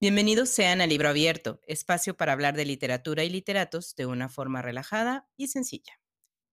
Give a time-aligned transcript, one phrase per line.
[0.00, 4.62] Bienvenidos sean a Libro Abierto, espacio para hablar de literatura y literatos de una forma
[4.62, 6.00] relajada y sencilla.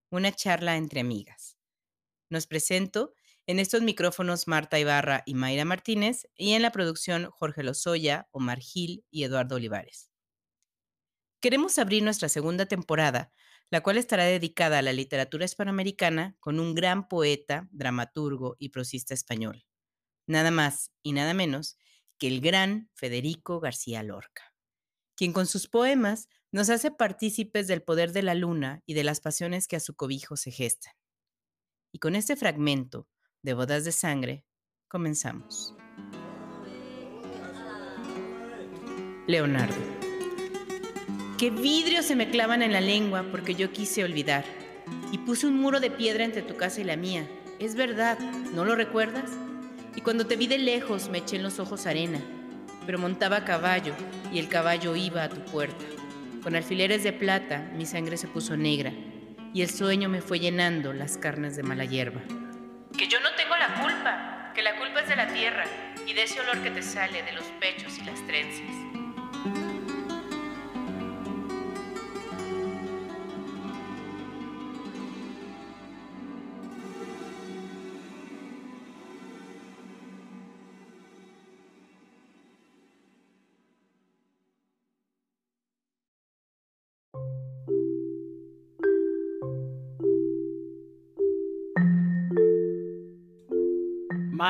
[0.09, 1.55] Una charla entre amigas.
[2.31, 3.13] Nos presento
[3.45, 8.59] en estos micrófonos Marta Ibarra y Mayra Martínez y en la producción Jorge Lozoya, Omar
[8.59, 10.09] Gil y Eduardo Olivares.
[11.41, 13.31] Queremos abrir nuestra segunda temporada,
[13.69, 19.13] la cual estará dedicada a la literatura hispanoamericana con un gran poeta, dramaturgo y prosista
[19.13, 19.63] español.
[20.25, 21.77] Nada más y nada menos
[22.17, 24.53] que el gran Federico García Lorca,
[25.15, 29.19] quien con sus poemas nos hace partícipes del poder de la luna y de las
[29.19, 30.93] pasiones que a su cobijo se gestan.
[31.91, 33.07] Y con este fragmento
[33.41, 34.45] de Bodas de Sangre,
[34.87, 35.75] comenzamos.
[39.27, 39.75] Leonardo.
[41.37, 44.45] Qué vidrios se me clavan en la lengua porque yo quise olvidar.
[45.11, 47.27] Y puse un muro de piedra entre tu casa y la mía.
[47.59, 48.19] Es verdad,
[48.53, 49.31] ¿no lo recuerdas?
[49.95, 52.19] Y cuando te vi de lejos me eché en los ojos arena,
[52.85, 53.93] pero montaba a caballo
[54.31, 55.85] y el caballo iba a tu puerta.
[56.41, 58.91] Con alfileres de plata mi sangre se puso negra
[59.53, 62.21] y el sueño me fue llenando las carnes de mala hierba.
[62.97, 65.65] Que yo no tengo la culpa, que la culpa es de la tierra
[66.07, 68.82] y de ese olor que te sale de los pechos y las trenzas.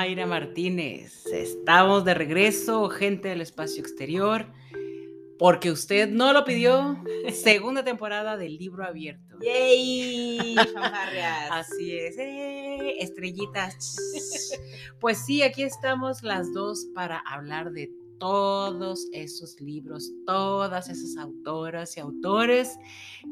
[0.04, 1.26] Mayra Martínez.
[1.28, 4.48] Estamos de regreso, gente del espacio exterior,
[5.40, 7.02] porque usted no lo pidió.
[7.32, 9.38] Segunda temporada del libro abierto.
[9.42, 10.58] ¡Yay!
[11.50, 12.18] Así es.
[12.18, 12.98] ¡eh!
[13.00, 13.96] Estrellitas.
[15.00, 17.90] Pues sí, aquí estamos las dos para hablar de
[18.20, 22.78] todos esos libros, todas esas autoras y autores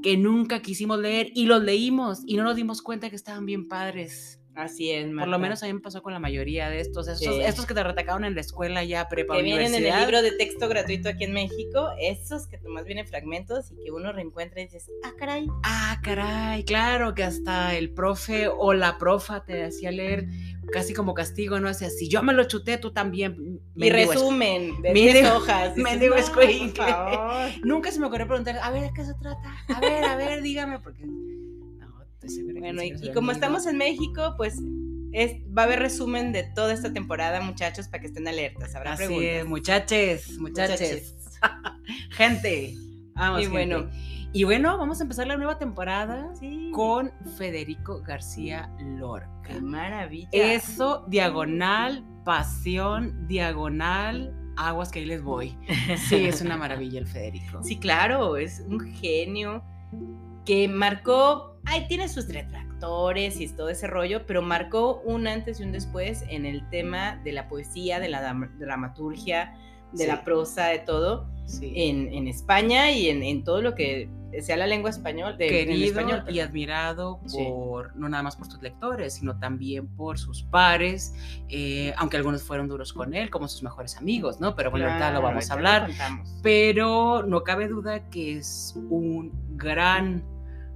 [0.01, 3.67] que nunca quisimos leer y los leímos y no nos dimos cuenta que estaban bien
[3.67, 4.41] padres.
[4.56, 7.38] Así es, Por lo menos a mí me pasó con la mayoría de estos, estos,
[7.39, 10.31] estos que te retacaron en la escuela ya prepa Que vienen en el libro de
[10.31, 14.66] texto gratuito aquí en México, esos que nomás vienen fragmentos y que uno reencuentra y
[14.66, 15.47] dices, ah, caray.
[15.63, 20.28] Ah, caray, claro, que hasta el profe o la profa te hacía leer
[20.72, 21.73] casi como castigo, ¿no?
[21.73, 23.62] Sea, si yo me lo chuté, tú también.
[23.75, 25.78] Mi resumen de 10 hojas.
[25.78, 26.16] Me digo,
[27.63, 29.56] Nunca se me ocurrió preguntar, a ver, ¿de qué se trata?
[29.73, 31.06] A ver, a ver, dígame, porque
[32.59, 34.61] bueno, y, como estamos en México, pues
[35.11, 38.75] es, va a haber resumen de toda esta temporada, muchachos, para que estén alertas.
[38.75, 39.31] Habrá Así preguntas.
[39.31, 41.15] Es, muchachos, muchachos.
[42.11, 42.75] gente.
[43.13, 43.89] Vamos, y bueno.
[44.33, 46.31] Y bueno, vamos a empezar la nueva temporada
[46.71, 49.27] con Federico García Lorca.
[49.43, 50.29] ¡Qué maravilla!
[50.31, 55.57] Eso, diagonal, pasión, diagonal, aguas que ahí les voy.
[56.07, 57.61] Sí, es una maravilla el Federico.
[57.63, 59.63] Sí, claro, es un genio
[60.45, 65.63] que marcó, ahí tiene sus retractores y todo ese rollo, pero marcó un antes y
[65.63, 69.53] un después en el tema de la poesía, de la dramaturgia,
[69.94, 71.27] de la prosa, de todo,
[71.61, 74.09] en, España y en, todo lo que
[74.41, 75.38] sea la lengua español.
[75.38, 80.17] De, Querido español, y admirado por, no nada más por sus lectores, sino también por
[80.17, 81.13] sus pares,
[81.50, 84.55] eh, aunque algunos fueron duros con él, como sus mejores amigos, ¿no?
[84.55, 85.89] Pero bueno, ahorita lo vamos a hablar.
[86.41, 90.24] Pero no cabe duda que es un gran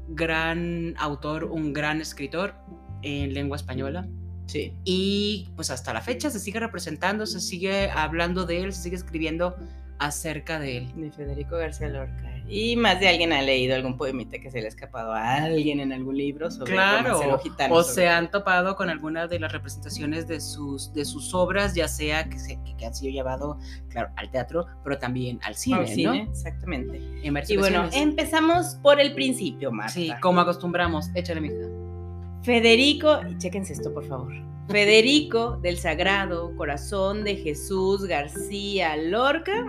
[0.07, 2.55] gran autor, un gran escritor
[3.01, 4.07] en lengua española.
[4.47, 4.73] Sí.
[4.83, 8.95] Y pues hasta la fecha se sigue representando, se sigue hablando de él, se sigue
[8.95, 9.55] escribiendo
[9.97, 10.91] acerca de él.
[10.95, 12.34] De Federico García Lorca.
[12.47, 15.79] Y más de alguien ha leído algún poemita que se le ha escapado a alguien
[15.79, 17.73] en algún libro sobre claro, gitano.
[17.73, 21.87] O se han topado con alguna de las representaciones de sus, de sus obras, ya
[21.87, 23.57] sea que, se, que, han sido llevado,
[23.89, 27.01] claro, al teatro, pero también al cine, al cine exactamente.
[27.47, 29.93] y bueno, empezamos por el principio, Marta.
[29.93, 31.09] Sí, como acostumbramos.
[31.15, 31.55] Échale, mija.
[32.43, 34.31] Federico, y chéquense esto, por favor.
[34.69, 39.65] Federico del Sagrado Corazón de Jesús García Lorca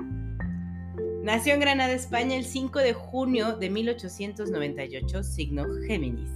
[1.26, 6.31] Nació en Granada, España, el 5 de junio de 1898, signo Géminis.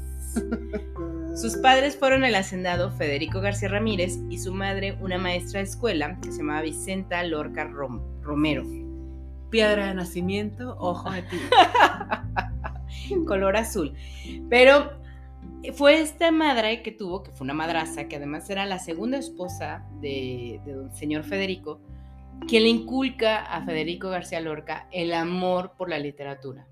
[1.40, 6.18] Sus padres fueron el hacendado Federico García Ramírez y su madre una maestra de escuela
[6.20, 8.64] que se llamaba Vicenta Lorca Romero.
[9.48, 11.38] Piedra de nacimiento, ojo de ti.
[13.28, 13.94] Color azul.
[14.48, 14.90] Pero
[15.72, 19.86] fue esta madre que tuvo, que fue una madraza, que además era la segunda esposa
[20.00, 21.80] de, de don señor Federico,
[22.46, 26.66] quien le inculca a Federico García Lorca el amor por la literatura.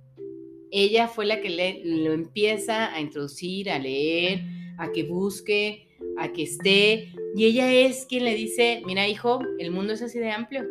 [0.70, 4.42] Ella fue la que le, lo empieza a introducir, a leer,
[4.76, 5.88] a que busque,
[6.18, 10.18] a que esté, y ella es quien le dice, mira hijo, el mundo es así
[10.18, 10.64] de amplio,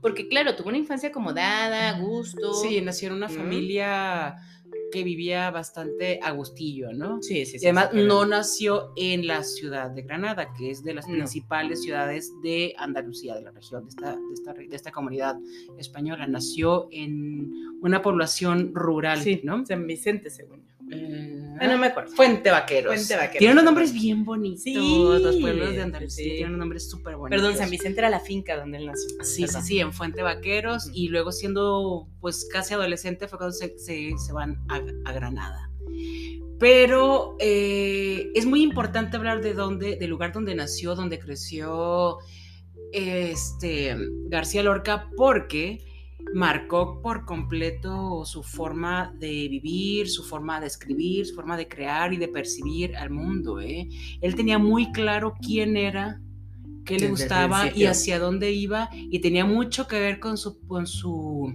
[0.00, 2.54] Porque claro, tuvo una infancia acomodada, a gusto.
[2.54, 4.36] Sí, nació en una familia
[4.90, 7.22] que vivía bastante a gustillo, ¿no?
[7.22, 7.64] Sí, sí, sí.
[7.64, 11.14] Y además no nació en la ciudad de Granada, que es de las No.
[11.14, 15.36] principales ciudades de Andalucía, de la región, de esta, de esta, de esta comunidad
[15.78, 16.26] española.
[16.26, 17.50] Nació en
[17.82, 19.64] una población rural, Sí, ¿no?
[19.66, 20.74] San Vicente, según yo.
[20.92, 22.10] Eh, Ah, no me acuerdo.
[22.12, 22.94] Fuente Vaqueros.
[22.94, 23.38] Fuente Vaqueros.
[23.38, 24.62] Tienen unos nombres bien bonitos.
[24.62, 24.74] Sí,
[25.22, 26.30] los pueblos de Andalucía sí.
[26.30, 27.38] tienen unos nombres súper bonitos.
[27.42, 29.10] Perdón, San Vicente era la finca donde él nació.
[29.22, 29.62] Sí, sí, Perdón.
[29.64, 34.32] sí, en Fuente Vaqueros y luego siendo pues casi adolescente fue cuando se, se- se
[34.32, 35.70] van a, a Granada.
[36.58, 42.18] Pero eh, es muy importante hablar de dónde, del lugar donde nació, donde creció
[42.92, 43.96] este,
[44.28, 45.84] García Lorca, porque
[46.34, 52.12] marcó por completo su forma de vivir, su forma de escribir, su forma de crear
[52.12, 53.60] y de percibir al mundo.
[53.60, 53.88] ¿eh?
[54.20, 56.20] Él tenía muy claro quién era,
[56.84, 60.60] qué le Desde gustaba y hacia dónde iba, y tenía mucho que ver con su,
[60.66, 61.52] con su,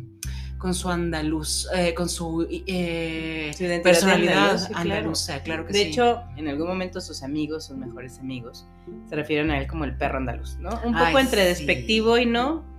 [0.58, 4.82] con su andaluz, eh, con su eh, Su personalidad andaluz, sí, claro.
[4.82, 5.86] andaluza, claro que De sí.
[5.90, 8.66] hecho, en algún momento sus amigos, sus mejores amigos,
[9.10, 10.70] se refieren a él como el perro andaluz, ¿no?
[10.86, 11.48] Un poco Ay, entre sí.
[11.66, 12.75] despectivo y no.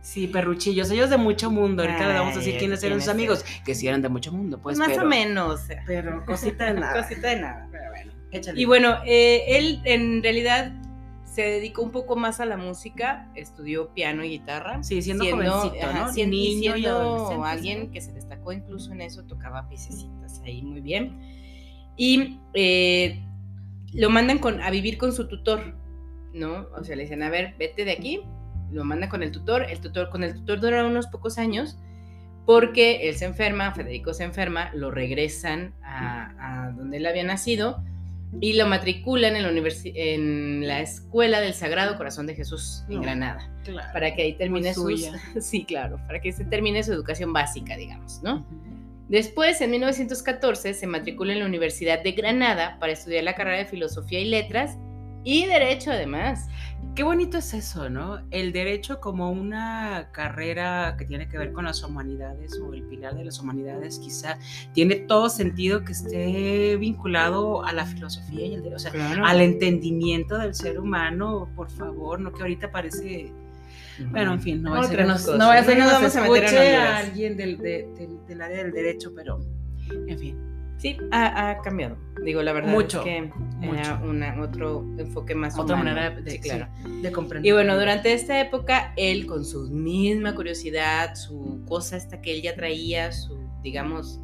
[0.00, 1.82] Sí, perruchillos, ellos de mucho mundo.
[1.82, 4.60] Ahorita le vamos a decir quiénes eran sus amigos, que sí eran de mucho mundo,
[4.60, 4.78] pues.
[4.78, 5.60] más pero, o menos.
[5.60, 7.02] o sea, Pero cosita de nada.
[7.02, 7.68] Cosita de nada.
[7.70, 8.60] Pero bueno, échale.
[8.60, 10.72] Y bueno, eh, él en realidad
[11.38, 14.82] se dedicó un poco más a la música, estudió piano y guitarra.
[14.82, 16.12] Sí, siendo jovencito, ajá, ¿no?
[16.12, 20.40] siendo, y Niño y siendo adolescente, alguien que se destacó incluso en eso, tocaba piececitas
[20.44, 21.20] ahí muy bien.
[21.96, 23.22] Y eh,
[23.92, 25.76] lo mandan con, a vivir con su tutor,
[26.32, 26.66] ¿no?
[26.76, 28.22] O sea, le dicen, a ver, vete de aquí,
[28.72, 31.76] lo mandan con el tutor, el tutor, con el tutor dura unos pocos años,
[32.46, 37.82] porque él se enferma, Federico se enferma, lo regresan a, a donde él había nacido
[38.40, 43.02] y lo matriculan en la, en la Escuela del Sagrado Corazón de Jesús en No.
[43.02, 43.88] Granada, Claro.
[43.92, 45.12] para que ahí termine suya.
[45.40, 48.46] sí, claro, para que se termine su educación básica, digamos, ¿no?
[49.08, 53.64] Después, en 1914, se matricula en la Universidad de Granada para estudiar la carrera de
[53.64, 54.76] Filosofía y Letras
[55.24, 56.48] y Derecho, además.
[56.94, 58.20] Qué bonito es eso, ¿no?
[58.30, 63.14] El derecho como una carrera que tiene que ver con las humanidades o el pilar
[63.14, 64.38] de las humanidades, quizá
[64.72, 69.40] tiene todo sentido que esté vinculado a la filosofía y el derecho, o sea, al
[69.40, 73.32] entendimiento del ser humano, por favor, no que ahorita parece
[74.10, 76.22] Bueno, en fin, no va a ser nos, no vaya a ser nos vamos a
[76.22, 79.38] meter en a alguien del, de- del- del área del derecho, pero
[80.06, 80.36] en fin.
[80.78, 81.96] Sí, ha, ha cambiado.
[82.24, 83.16] Digo, la verdad Mucho, es que
[83.62, 84.10] era mucho.
[84.10, 85.94] una, otro enfoque más Otra humano.
[85.94, 86.68] manera de, Sí, claro.
[86.84, 87.48] sí, de comprender.
[87.48, 92.42] Y bueno, durante esta época, él con su misma curiosidad, su cosa esta que él
[92.42, 94.20] ya traía, su, digamos,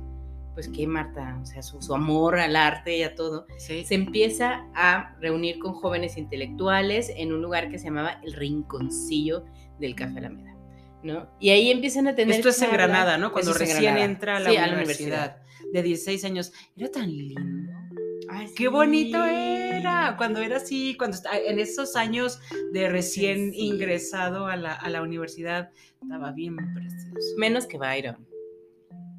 [0.55, 3.85] pues qué, Marta, o sea, su, su amor al arte y a todo, Sí.
[3.85, 9.45] se empieza a reunir con jóvenes intelectuales en un lugar que se llamaba el Rinconcillo
[9.81, 10.55] del Café Alameda,
[11.03, 11.29] ¿no?
[11.41, 12.71] Y ahí empiezan a tener Esto es en.
[12.71, 13.33] Granada, ¿no?
[13.33, 15.39] Cuando en recién entra a la, Sí, universidad,
[15.73, 16.53] de 16 años.
[16.77, 17.73] Era tan lindo.
[18.45, 22.41] Ay, Qué bonito era cuando era así, cuando en esos años
[22.73, 23.61] de recién Sí.
[23.67, 25.71] ingresado a la, a la universidad,
[26.03, 27.37] estaba bien precioso.
[27.39, 28.27] Menos que Byron.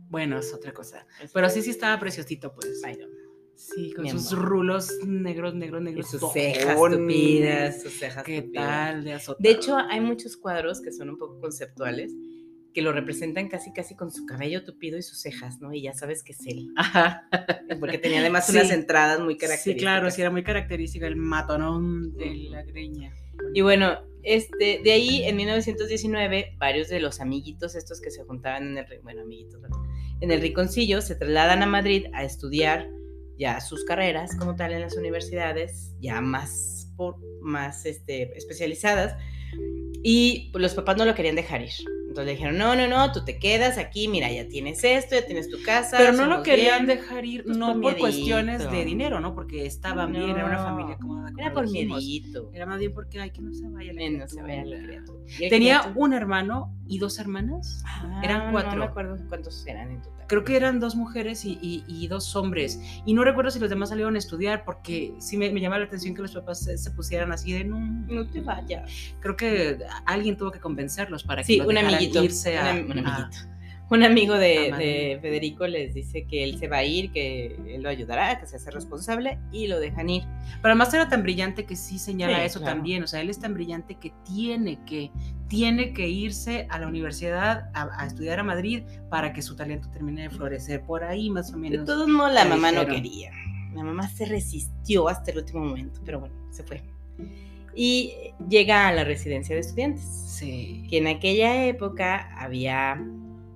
[0.09, 1.05] Bueno, es otra cosa.
[1.33, 2.81] Pero sí, sí estaba preciosito, pues.
[2.83, 3.09] Byron.
[3.55, 4.45] Sí, con Mi sus amor.
[4.45, 6.09] rulos negros, negros, Y negros.
[6.11, 8.65] sus cejas tupidas, sus cejas ¿Qué tupidas.
[8.65, 9.37] tal de azotado?
[9.39, 12.13] De hecho, hay muchos cuadros que son un poco conceptuales
[12.75, 15.73] que lo representan casi casi con su cabello tupido y sus cejas, ¿no?
[15.73, 16.67] Y ya sabes que es él.
[16.75, 17.27] Ajá.
[17.79, 18.51] Porque tenía además Sí.
[18.51, 19.73] unas entradas muy características.
[19.73, 23.13] Sí, claro, sí, era muy característica el matonón de la greña.
[23.53, 28.67] Y bueno, este, de ahí en 1919, varios de los amiguitos estos que se juntaban
[28.67, 29.77] en el, bueno, amiguitos, ¿verdad?
[30.21, 32.89] en el Riconcillo, se trasladan a Madrid a estudiar
[33.37, 39.17] ya sus carreras como tal en las universidades, ya más, por, más este, especializadas,
[40.03, 41.71] y pues, los papás no lo querían dejar ir.
[42.15, 45.25] Entonces le dijeron, no, no, no, tú te quedas aquí, mira, ya tienes esto, ya
[45.25, 45.97] tienes tu casa.
[45.97, 46.97] Pero no lo querían bien".
[46.97, 49.35] dejar ir, Pues no por cuestiones de dinero, ¿no?
[49.35, 52.49] Porque estaban bien, era una familia como Era por miedito.
[52.53, 55.25] Era más bien porque, ay, que no se vaya la no se vaya la criatura.
[55.25, 55.49] criatura.
[55.49, 57.83] Tenía criatura- un hermano y dos hermanas.
[58.23, 58.71] eran Ah, cuatro.
[58.71, 60.25] No me acuerdo cuántos eran en total.
[60.27, 62.79] Creo que eran dos mujeres y, y- y dos hombres.
[63.05, 65.85] Y no recuerdo si los demás salieron a estudiar porque sí me, me llama la
[65.85, 67.79] atención que los papás se, se pusieran así de no.
[67.79, 68.89] No te vayas.
[69.19, 72.23] Creo que alguien tuvo que convencerlos para que Sí, un amiguito.
[72.23, 73.54] irse a, un, am- un a- amiguito.
[73.91, 74.85] Un amigo de, a Madrid.
[74.87, 78.47] de Federico les dice que él se va a ir, que él lo ayudará, que
[78.47, 80.23] se hace responsable y lo dejan ir.
[80.61, 82.75] Pero además era tan brillante que sí señala Sí, eso claro.
[82.75, 83.03] también.
[83.03, 85.11] O sea, él es tan brillante que tiene que,
[85.49, 89.87] tiene que irse a la universidad a, a estudiar a Madrid para que su talento
[89.91, 90.81] termine de florecer.
[90.81, 91.85] Por ahí más o De menos.
[91.85, 93.29] todos modos, la mamá no quería.
[93.75, 96.81] La mamá se resistió hasta el último momento, pero bueno, se fue.
[97.75, 98.13] y
[98.49, 100.03] llega a la residencia de estudiantes.
[100.27, 100.87] Sí.
[100.89, 102.99] Que en aquella época había,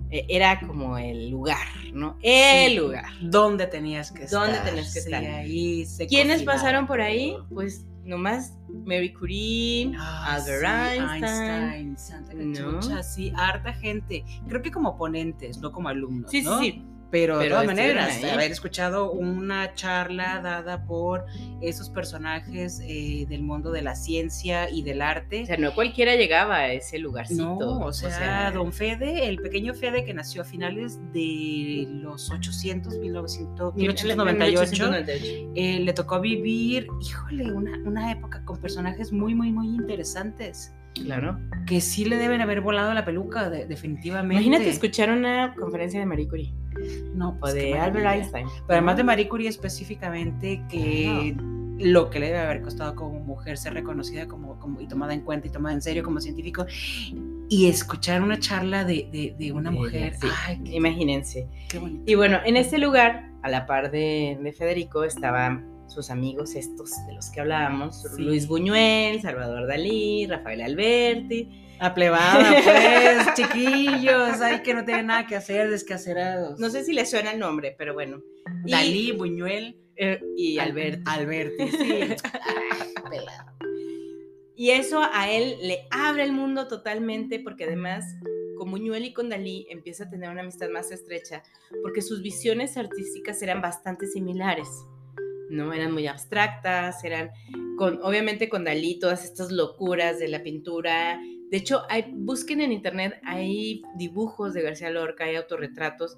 [0.09, 1.57] era como el lugar,
[1.93, 2.17] ¿no?
[2.21, 3.05] El lugar.
[3.21, 4.41] ¿Dónde tenías que estar?
[4.45, 5.23] ¿Dónde tenías que Sí, estar?
[5.23, 7.35] ahí se ¿Quiénes pasaron por ahí?
[7.53, 11.69] Pues nomás Mary Curie, Ah, Albert sí, Einstein.
[11.71, 12.79] Einstein, Santa ¿no?
[12.79, 14.25] Cachucha, sí, harta gente.
[14.47, 16.31] Creo que como ponentes, no como alumnos.
[16.31, 16.59] Sí, sí, ¿no?
[16.59, 16.83] sí.
[17.11, 18.29] Pero, de todas maneras, ahí.
[18.29, 21.25] haber escuchado una charla dada por
[21.61, 25.43] esos personajes eh, del mundo de la ciencia y del arte.
[25.43, 27.43] O sea, no cualquiera llegaba a ese lugarcito.
[27.59, 32.97] no, o sea, don Fede, el pequeño Fede que nació a finales de los 800,
[32.99, 35.51] 1900, 1898, 1898.
[35.55, 40.73] eh, le tocó vivir, híjole, una, una época con personajes muy, muy, muy interesantes.
[41.03, 41.39] Claro.
[41.65, 44.35] Que sí le deben haber volado la peluca, de- definitivamente.
[44.43, 46.53] Imagínate escuchar una conferencia de Marie Curie
[47.13, 48.13] No, pues, de Albert maravilla.
[48.23, 48.47] Einstein.
[48.67, 49.03] Pero además de.
[49.03, 51.35] Marie Curie específicamente, que
[51.79, 55.21] lo que le debe haber costado como mujer ser reconocida como, como, y tomada en
[55.21, 56.65] cuenta y tomada en serio como científico,
[57.47, 60.27] y escuchar una charla de, de, de una mujer, sí.
[60.45, 61.47] ay, qué, Imagínense.
[61.69, 62.03] qué bonito.
[62.05, 66.91] Y bueno, en este lugar, a la par de, de Federico, estaban sus amigos estos
[67.07, 68.21] de los que hablábamos, Sí.
[68.23, 71.65] Luis Buñuel, Salvador Dalí, Rafael Alberti.
[71.79, 76.59] La plebada, pues, chiquillos, ay, que no tienen nada que hacer, descacerados.
[76.59, 78.21] No sé si les suena el nombre, pero bueno.
[78.65, 81.03] Y- Dalí, Buñuel eh, y Al- Alberti.
[81.05, 81.99] Alberti, sí.
[82.33, 83.19] Ay.
[84.55, 88.03] Y eso a él le abre el mundo totalmente porque además
[88.57, 91.43] con Buñuel y con Dalí empieza a tener una amistad más estrecha
[91.81, 94.67] porque sus visiones artísticas eran bastante similares,
[95.49, 95.73] ¿no?
[95.73, 97.31] Eran muy abstractas, eran
[97.77, 101.19] con, obviamente con Dalí todas estas locuras de la pintura.
[101.49, 106.17] De hecho, hay, busquen en internet, hay dibujos de García Lorca, hay autorretratos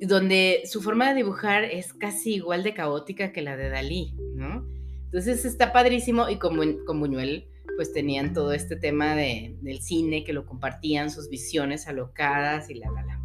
[0.00, 4.66] donde su forma de dibujar es casi igual de caótica que la de Dalí, ¿no?
[5.04, 10.24] Entonces está padrísimo y con, con Buñuel pues tenían todo este tema de, del cine
[10.24, 13.20] que lo compartían, sus visiones alocadas y la, la, la.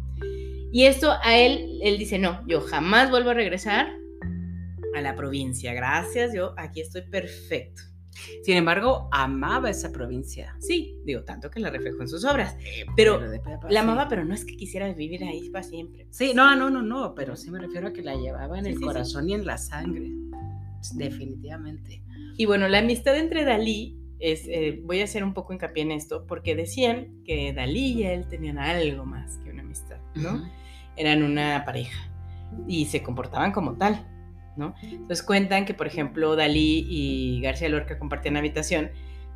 [0.72, 3.94] Y esto a él, él dice, no, yo jamás vuelvo a regresar
[4.94, 7.82] a la provincia, gracias, yo aquí estoy perfecto.
[8.42, 10.54] Sin embargo, amaba esa provincia.
[10.60, 12.56] Sí, digo, tanto que la reflejó en sus obras,
[12.94, 13.76] pero la sí.
[13.76, 16.06] amaba, pero no es que quisiera vivir ahí para siempre.
[16.10, 18.70] Sí, no, no, no, no, pero sí me refiero a que la llevaba en Sí,
[18.72, 20.10] el sí, corazón y en la sangre.
[20.94, 22.02] Definitivamente.
[22.36, 25.92] Y bueno, la amistad entre Dalí es, eh, voy a hacer un poco hincapié en
[25.92, 30.48] esto, porque decían que Dalí y él tenían algo más que una amistad, ¿no?
[30.96, 32.10] Eran una pareja
[32.68, 34.06] y se comportaban como tal,
[34.56, 34.74] ¿no?
[34.82, 38.90] Entonces cuentan que, por ejemplo, Dalí y García Lorca compartían habitación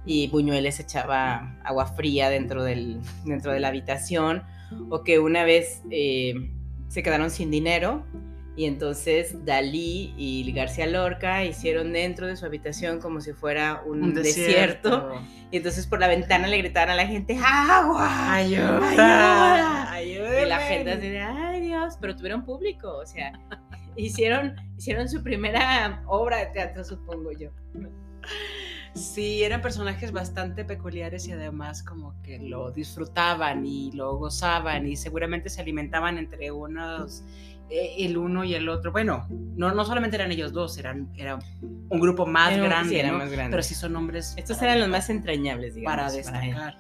[0.04, 4.44] y Buñuel les echaba agua fría dentro, del, dentro de la habitación,
[4.90, 6.35] o que una vez eh,
[6.88, 8.04] se quedaron sin dinero
[8.56, 14.14] y entonces Dalí y García Lorca hicieron dentro de su habitación como si fuera un,
[14.14, 15.20] desierto.
[15.50, 18.32] Y entonces por la ventana le gritaban a la gente, ¡agua!
[18.32, 19.92] Ayuda.
[19.92, 20.42] ¡Ayuda!
[20.42, 21.99] Y la gente así de, ¡ay Dios!
[22.00, 23.38] Pero tuvieron público, o sea,
[23.97, 27.50] hicieron, hicieron su primera obra de teatro, supongo yo.
[28.95, 34.97] Sí, eran personajes bastante peculiares y además como que lo disfrutaban y lo gozaban y
[34.97, 37.23] seguramente se alimentaban entre unos,
[37.69, 38.93] eh, el uno y el otro.
[38.93, 42.99] Bueno, no, no solamente eran ellos dos, eran, era un grupo más Era grande, sí,
[42.99, 43.19] era ¿no?
[43.19, 43.50] más grande.
[43.50, 45.97] pero sí son nombres Estos para eran los más entrañables, digamos.
[45.99, 46.76] para destacar.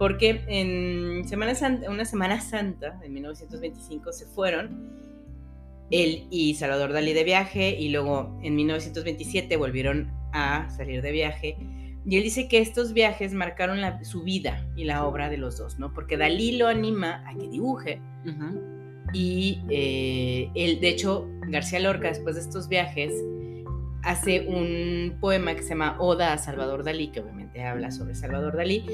[0.00, 4.90] Porque en Semana Santa, una Semana Santa de 1925 se fueron
[5.92, 11.56] él y Salvador Dalí de viaje y luego en 1927 volvieron a salir de viaje.
[12.04, 15.58] Y él dice que estos viajes marcaron la- su vida y la obra de los
[15.58, 15.92] dos, ¿no?
[15.94, 18.00] Porque Dalí lo anima a que dibuje
[19.12, 23.12] y eh, él, de hecho, García Lorca, después de estos viajes,
[24.02, 28.56] hace un poema que se llama Oda a Salvador Dalí, que obviamente habla sobre Salvador
[28.56, 28.84] Dalí,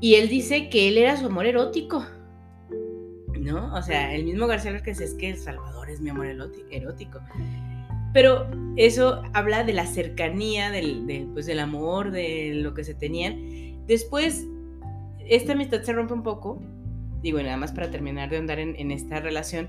[0.00, 2.04] y él dice que él era su amor erótico,
[3.38, 3.74] ¿no?
[3.74, 6.26] O sea, el mismo García Lorca dice, es que Salvador es mi amor
[6.70, 7.20] erótico.
[8.12, 12.94] Pero eso habla de la cercanía, del, del, pues, del amor, de lo que se
[12.94, 13.86] tenían.
[13.86, 14.46] Después,
[15.26, 16.60] esta amistad se rompe un poco,
[17.22, 19.68] digo, nada más para terminar de andar en, en esta relación,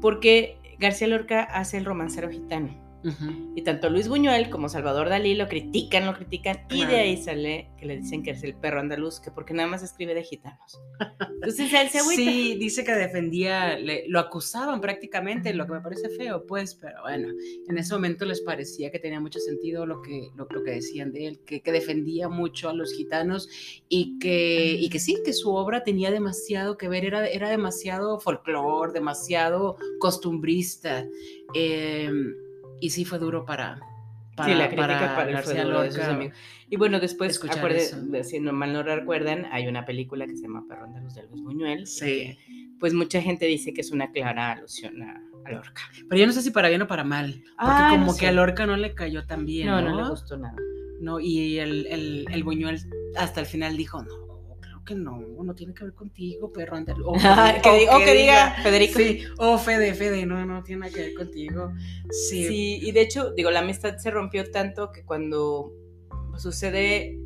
[0.00, 2.83] porque García Lorca hace el romancero gitano.
[3.04, 3.52] Ujú.
[3.54, 6.96] Y tanto Luis Buñuel como Salvador Dalí lo critican, lo critican, y de Claro.
[6.96, 10.14] ahí sale que le dicen que es el perro andaluz, que porque nada más escribe
[10.14, 10.80] de gitanos.
[11.34, 12.16] Entonces él se agüita.
[12.22, 17.02] Sí, dice que defendía, le- lo acusaban prácticamente, lo que me parece feo, pues, pero
[17.02, 17.28] bueno,
[17.68, 21.12] en ese momento les parecía que tenía mucho sentido lo que, lo, lo que decían
[21.12, 23.48] de él, que, que defendía mucho a los gitanos
[23.88, 28.18] y que, y que sí, que su obra tenía demasiado que ver, era, era demasiado
[28.18, 31.06] folclore, demasiado costumbrista.
[31.54, 32.10] eh,
[32.80, 33.80] y sí fue duro para,
[34.36, 36.30] para, sí, la crítica para, García Lorca.
[36.68, 37.40] Y bueno, después,
[38.22, 41.22] si no mal no recuerdan, hay una película que se llama Perrón de los de
[41.28, 41.86] Luis Buñuel.
[41.86, 42.36] Sí.
[42.80, 45.82] pues mucha gente dice que es una clara alusión a, Lorca.
[46.08, 47.34] Pero yo no sé si para bien o para mal.
[47.34, 49.66] Porque ah, como que a Lorca no le cayó tan bien.
[49.66, 50.56] No, no, le gustó nada.
[51.00, 52.80] No, y el, el, el Buñuel
[53.18, 54.23] hasta el final dijo, no,
[54.84, 58.98] que no, no tiene que ver contigo, perro O, que, diga, Federico.
[58.98, 61.72] Sí, o Fede, Fede, no, no tiene que ver contigo.
[62.10, 62.46] Sí.
[62.46, 65.72] sí, y de hecho, digo, la amistad se rompió tanto que cuando
[66.36, 67.18] sucede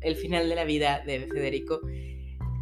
[0.00, 1.80] el final de la vida de Federico,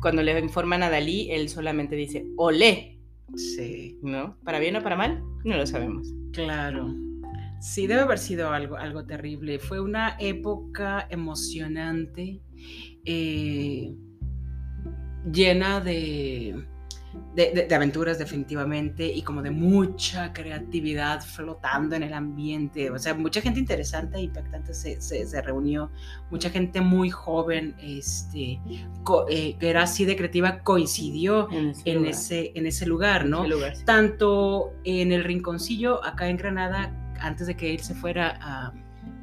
[0.00, 2.98] cuando le informan a Dalí, él solamente dice, olé.
[3.36, 3.98] Sí.
[4.02, 4.38] ¿No?
[4.44, 5.22] ¿Para bien o para mal?
[5.44, 6.08] No lo sabemos.
[6.32, 6.94] Claro.
[7.60, 9.58] Sí, debe haber sido algo, algo terrible.
[9.58, 12.40] Fue una época emocionante.
[13.04, 13.94] Eh,
[15.24, 16.66] llena de,
[17.34, 22.90] de, aventuras definitivamente y como de mucha creatividad flotando en el ambiente.
[22.90, 25.90] O sea, mucha gente interesante e impactante se, se, reunió,
[26.30, 28.60] mucha gente muy joven este,
[29.30, 33.44] eh, que era así de creativa coincidió en ese, en ese, lugar, ¿no?
[33.84, 38.72] Tanto en el rinconcillo acá en Granada, antes de que él se fuera a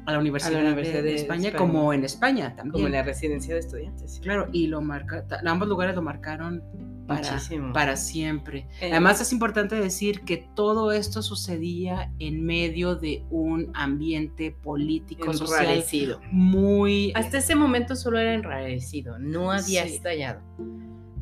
[0.06, 0.62] a la Universidad,
[1.02, 2.72] de, España, como en España también.
[2.72, 4.20] Como en la residencia de estudiantes.
[4.22, 6.62] Claro, y lo marca, ambos lugares lo marcaron
[7.08, 7.40] para,
[7.72, 8.68] para siempre.
[8.80, 15.32] Eh, Además es importante decir que todo esto sucedía en medio de un ambiente político,
[15.32, 15.84] social
[16.30, 17.12] muy...
[17.14, 20.40] Hasta ese momento solo era enrarecido, no había estallado.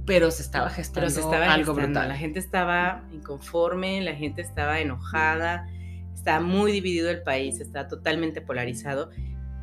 [0.07, 2.09] Pero se estaba gestando se estaba algo brutal.
[2.09, 5.67] La gente estaba inconforme, la gente estaba enojada
[6.25, 9.11] está muy dividido el país, está totalmente polarizado,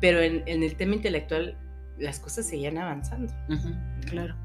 [0.00, 1.58] pero en, el tema intelectual
[1.98, 3.32] las cosas seguían avanzando.
[4.06, 4.36] claro.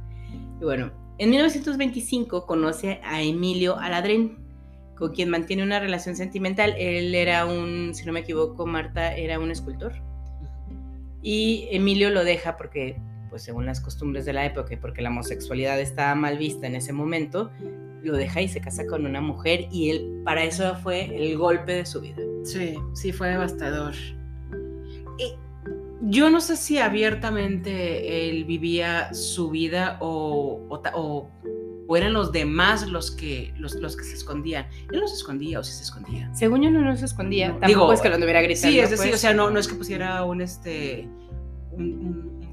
[0.59, 4.39] Y bueno, en 1925 conoce a Emilio Aladrín,
[4.95, 6.73] con quien mantiene una relación sentimental.
[6.79, 9.93] Él era un, si no me equivoco, Marta era un escultor.
[11.21, 12.99] Y Emilio lo deja porque,
[13.29, 16.75] pues según las costumbres de la época y porque la homosexualidad estaba mal vista en
[16.75, 17.51] ese momento,
[18.07, 21.73] lo deja y se casa con una mujer y él para eso fue el golpe
[21.73, 22.21] de su vida.
[22.43, 23.93] Sí, sí fue devastador.
[25.19, 25.33] Y
[26.01, 30.61] yo no sé si abiertamente él vivía su vida o,
[30.93, 31.29] o,
[31.95, 34.67] eran los demás los que, los, los, que se escondían.
[34.91, 36.33] Él no se escondía o si se escondía.
[36.33, 37.47] Según yo no, se escondía.
[37.47, 38.69] Tampoco Digo, es que lo anduviera gritando.
[38.69, 39.21] Sí, es decir, o pues.
[39.21, 41.07] sea, no, no es que pusiera un este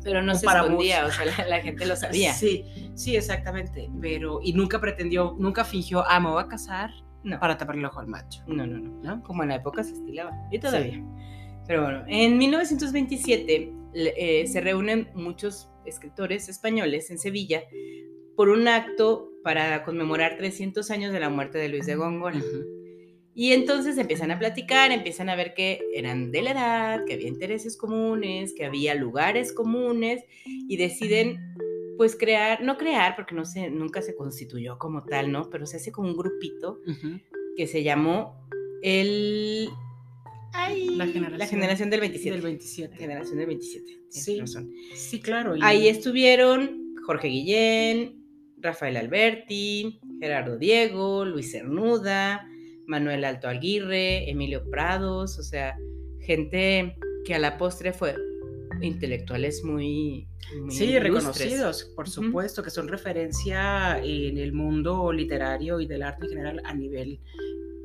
[0.05, 2.33] pero no se escondía, o sea, la, gente lo sabía.
[2.35, 2.64] Sí,
[2.95, 3.90] sí, exactamente.
[4.01, 6.90] Pero, y nunca pretendió, nunca fingió, ah, me voy a casar
[7.40, 8.43] para taparle el ojo al macho.
[8.47, 10.33] No, no, no, Como en la época se estilaba.
[10.53, 11.03] Y todavía.
[11.67, 17.62] Pero bueno, en 1927 eh, se reúnen muchos escritores españoles en Sevilla
[18.37, 22.40] por un acto para conmemorar 300 años de la muerte de Luis de Góngora.
[23.35, 27.29] Y entonces empiezan a platicar, empiezan a ver que eran de la edad, que había
[27.29, 31.55] intereses comunes, que había lugares comunes y deciden
[31.97, 35.51] pues crear, no crear porque no sé, nunca se constituyó como tal, ¿no?
[35.51, 36.81] Pero se hace como un grupito
[37.57, 38.49] que se llamó
[38.83, 39.68] el
[40.97, 41.07] la,
[41.47, 42.31] generación, del 27.
[42.31, 42.97] Del 27.
[42.97, 44.01] Generación del 27.
[44.09, 44.40] Sí,
[44.94, 45.55] sí, claro.
[45.61, 48.25] Ahí estuvieron Jorge Guillén,
[48.59, 52.49] Rafael Alberti, Gerardo Diego, Luis Cernuda,
[52.87, 55.77] Manuel Alto Aguirre, Emilio Prados, o sea,
[56.20, 58.16] gente que a la postre fue
[58.81, 60.27] intelectuales muy,
[60.68, 66.31] sí reconocidos por supuesto que son referencia en el mundo literario y del arte en
[66.31, 67.20] general a nivel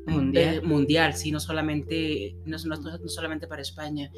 [0.06, 4.12] mundial, mundial sí no solamente no, no solamente para España.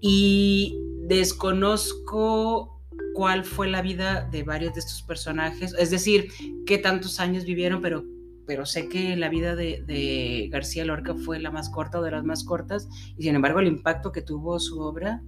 [0.00, 2.80] Y desconozco
[3.14, 6.28] cuál fue la vida de varios de estos personajes es decir
[6.66, 8.04] qué tantos años vivieron pero
[8.46, 12.24] pero sé que la vida de, García Lorca fue la más corta o de las
[12.24, 15.22] más cortas, y sin embargo el impacto que tuvo su obra...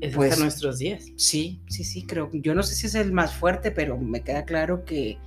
[0.00, 1.06] Es pues, nuestros días.
[1.16, 2.30] Sí, sí, sí, creo.
[2.32, 5.18] Yo no sé si es el más fuerte, pero me queda claro que,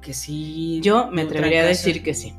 [0.00, 0.80] que sí.
[0.82, 2.32] Yo me atrevería a decir que sí.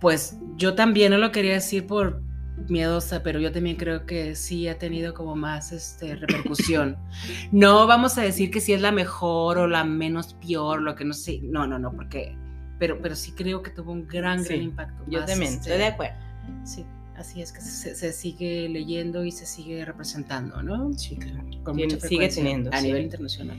[0.00, 2.22] Pues yo también no lo quería decir por
[2.68, 6.96] miedosa, pero yo también creo que sí ha tenido como más este, repercusión.
[7.52, 11.04] no vamos a decir que sí es la mejor o la menos peor, lo que
[11.04, 11.40] no sé.
[11.42, 12.36] No, no, no, porque
[12.78, 15.04] pero, pero sí creo que tuvo un gran, gran impacto.
[15.08, 16.16] Yo también, estoy de acuerdo.
[16.64, 16.84] Sí,
[17.16, 20.92] así es que se, sigue leyendo y se sigue representando, ¿no?
[20.94, 21.44] Sí, claro.
[21.62, 22.70] Con sigue teniendo.
[22.72, 23.56] A nivel internacional.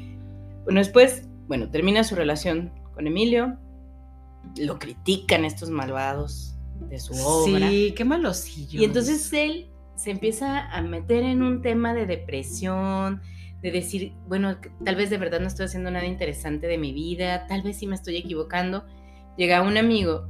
[0.66, 3.58] Bueno, después, bueno, termina su relación con Emilio,
[4.58, 6.56] lo critican estos malvados
[6.90, 7.70] de su obra.
[7.70, 8.82] Sí, qué malosillo.
[8.82, 13.22] Y entonces él se empieza a meter en un tema de depresión,
[13.62, 17.48] de decir, bueno, tal vez de verdad no estoy haciendo nada interesante de mi vida,
[17.48, 18.86] tal vez sí me estoy equivocando
[19.38, 20.28] llega un amigo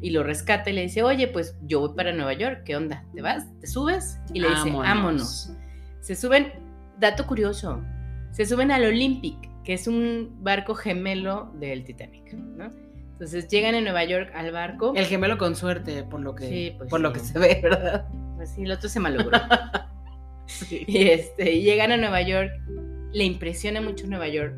[0.00, 3.04] y lo rescata y le dice, oye, pues yo voy para Nueva York, ¿qué onda?
[3.14, 3.46] ¿Te vas?
[3.60, 4.18] ¿Te subes?
[4.32, 5.52] Y le dice, vámonos.
[6.00, 6.52] Se suben,
[6.98, 7.82] dato curioso,
[8.30, 12.72] se suben al Olympic, que es un barco gemelo del Titanic, ¿no?
[13.12, 14.94] Entonces llegan en Nueva York al barco.
[14.96, 18.08] El gemelo con suerte, por lo que, pues por lo que se ve, ¿verdad?
[18.36, 19.38] Pues sí, el otro se malogró.
[20.70, 22.50] Y este, llegan a Nueva York,
[23.12, 24.54] le impresiona mucho Nueva York,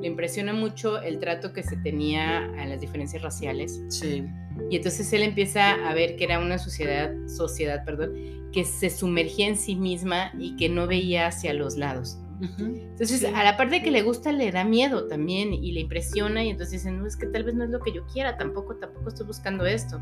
[0.00, 3.80] le impresiona mucho el trato que se tenía en las diferencias raciales.
[3.88, 4.24] Sí.
[4.70, 8.12] Y entonces él empieza a ver que era una sociedad, sociedad, perdón,
[8.52, 12.18] que se sumergía en sí misma y que no veía hacia los lados.
[12.58, 16.42] Entonces, a la parte de que le gusta, le da miedo también y le impresiona
[16.42, 18.74] y entonces dice, no, es que tal vez no es lo que yo quiera, tampoco,
[18.76, 20.00] tampoco estoy buscando esto.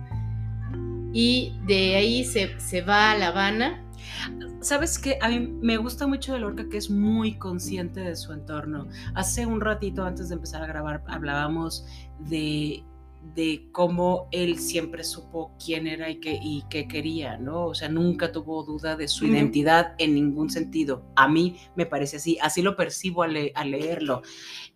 [1.12, 3.84] Y de ahí se, se va a La Habana.
[4.60, 5.18] ¿Sabes qué?
[5.22, 8.88] A mí me gusta mucho de Lorca que es muy consciente de su entorno.
[9.14, 11.86] Hace un ratito antes de empezar a grabar hablábamos
[12.18, 12.84] de
[13.34, 17.66] de cómo él siempre supo quién era y qué, y qué quería, ¿no?
[17.66, 21.04] O sea, nunca tuvo duda de su identidad en ningún sentido.
[21.16, 24.22] A mí me parece así, así lo percibo al, leerlo.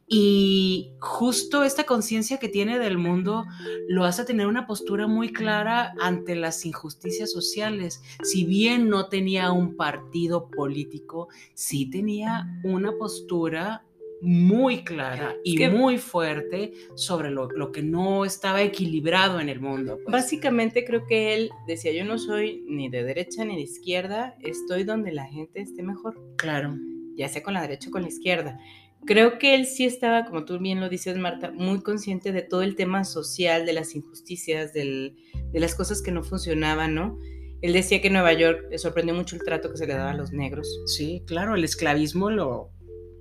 [0.07, 3.45] Y justo esta conciencia que tiene del mundo
[3.89, 8.03] lo hace tener una postura muy clara ante las injusticias sociales.
[8.23, 13.85] Si bien no tenía un partido político, sí tenía una postura
[14.25, 19.99] muy clara y muy fuerte sobre lo, que no estaba equilibrado en el mundo.
[20.03, 20.13] Pues.
[20.13, 24.85] Básicamente creo que él decía, yo no soy ni de derecha ni de izquierda, estoy
[24.85, 26.19] donde la gente esté mejor.
[26.37, 26.75] Claro.
[27.17, 28.59] Ya sea con la derecha o con la izquierda.
[29.07, 32.63] Creo que él sí estaba, como tú bien lo dices, Marta, muy consciente de todo
[32.63, 35.15] el tema social, de las injusticias, de
[35.53, 37.19] las cosas que no funcionaban, ¿no?
[37.61, 40.11] Él decía que en Nueva York le sorprendió mucho el trato que se le daba
[40.11, 40.69] a los negros.
[40.87, 42.74] Sí, claro, el esclavismo lo,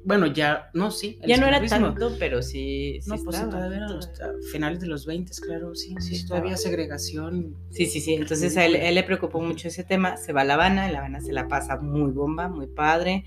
[0.06, 1.20] bueno, ya, no, sí.
[1.26, 3.00] Ya no era tanto, pero sí.
[3.08, 4.10] no, pues todavía era los
[4.52, 7.56] finales de los 20, claro, sí, sí, todavía segregación.
[7.70, 8.16] Sí, sí, sí.
[8.16, 10.18] Entonces a él, le preocupó mucho ese tema.
[10.18, 13.24] Se va a La Habana, en La Habana se la pasa muy bomba, muy padre.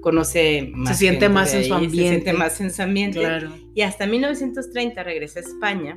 [0.00, 0.90] Conoce más.
[0.90, 1.96] Se siente más en su ambiente.
[1.96, 3.18] Se siente más en su ambiente.
[3.18, 3.50] Claro.
[3.74, 5.96] Y hasta 1930 regresa a España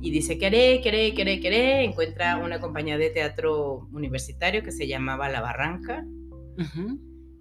[0.00, 1.84] y dice, queré, queré, queré, queré.
[1.84, 6.06] Encuentra una compañía de teatro universitario que se llamaba La Barranca.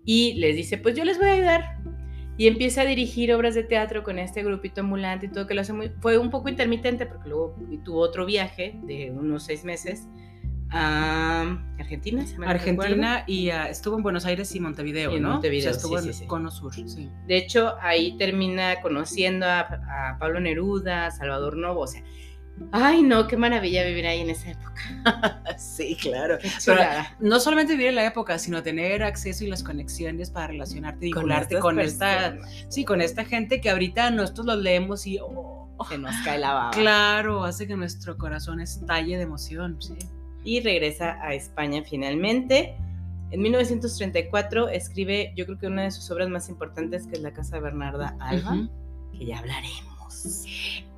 [0.06, 1.80] Y les dice, pues yo les voy a ayudar
[2.40, 5.60] y empieza a dirigir obras de teatro con este grupito ambulante y todo que lo
[5.60, 10.08] hace muy, fue un poco intermitente porque luego tuvo otro viaje de unos seis meses
[10.70, 12.24] a Argentina.
[12.46, 15.32] Argentina y estuvo en Buenos Aires y Montevideo, ¿no?
[15.32, 17.10] Montevideo, estuvo en Cono Sur, sí.
[17.28, 22.04] De hecho, ahí termina conociendo a, a Pablo Neruda, a Salvador Novo, o sea,
[22.72, 25.42] Ay, no, qué maravilla vivir ahí en esa época.
[25.58, 26.38] sí, claro.
[27.20, 31.14] no solamente vivir en la época, sino tener acceso y las conexiones para relacionarte y
[31.14, 32.38] vincularte con, esta,
[32.70, 36.54] sí, con esta gente que ahorita nosotros los leemos y oh, se nos cae la
[36.54, 36.72] baba.
[36.72, 39.96] Claro, hace que nuestro corazón estalle de emoción, sí.
[40.44, 42.76] Y regresa a España finalmente.
[43.32, 47.32] En 1934 escribe, yo creo que una de sus obras más importantes, que es La
[47.32, 48.68] Casa de Bernarda Alba,
[49.12, 49.89] que ya hablaremos.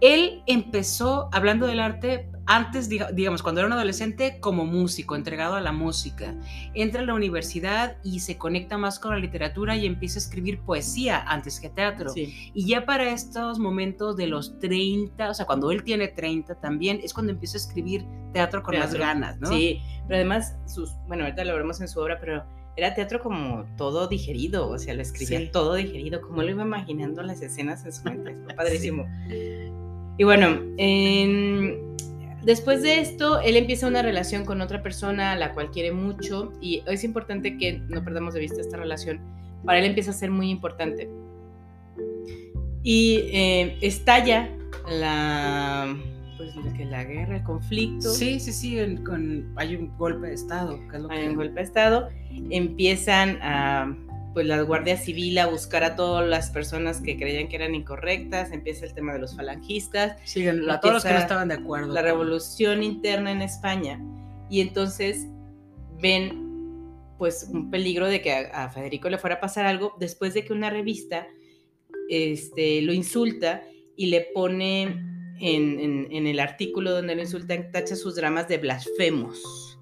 [0.01, 5.61] Él empezó hablando del arte antes, digamos, cuando era un adolescente, como músico, entregado a
[5.61, 6.35] la música.
[6.73, 10.59] Entra a la universidad y se conecta más con la literatura y empieza a escribir
[10.61, 12.11] poesía antes que teatro.
[12.15, 16.99] Y ya para estos momentos de los 30, o sea, cuando él tiene 30 también,
[17.03, 19.47] es cuando empieza a escribir teatro con las ganas, ¿no?
[19.47, 22.43] Sí, pero además, sus, bueno, ahorita lo veremos en su obra, pero
[22.75, 27.21] era teatro como todo digerido, o sea, lo escribía todo digerido, como lo iba imaginando
[27.21, 29.05] las escenas en su mente, fue padrísimo.
[30.17, 30.59] Y bueno,
[32.43, 36.53] después de esto, él empieza una relación con otra persona a la cual quiere mucho
[36.61, 39.19] y es importante que no perdamos de vista esta relación.
[39.65, 41.09] Para él empieza a ser muy importante.
[42.83, 44.49] Y eh, estalla
[44.89, 45.95] la
[46.53, 48.09] pues que la guerra, el conflicto.
[48.09, 50.79] Sí, sí, sí, con, hay un golpe de Estado.
[51.09, 52.09] hay un golpe de Estado.
[52.49, 53.95] Empiezan a,
[54.33, 58.51] pues la Guardia Civil a buscar a todas las personas que creían que eran incorrectas.
[58.51, 60.17] Empieza el tema de los falangistas.
[60.23, 61.93] Sí, a todos los que no estaban de acuerdo.
[61.93, 63.99] La revolución interna en España.
[64.49, 65.27] Y entonces
[66.01, 66.49] ven
[67.17, 70.53] pues un peligro de que a, Federico le fuera a pasar algo después de que
[70.53, 71.27] una revista
[72.09, 73.61] este, lo insulta
[73.95, 75.10] y le pone
[75.41, 79.79] en, el artículo donde lo insultan, tacha sus dramas de blasfemos,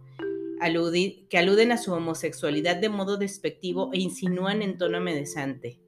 [1.30, 5.80] que aluden a su homosexualidad de modo despectivo e insinúan en tono amenazante.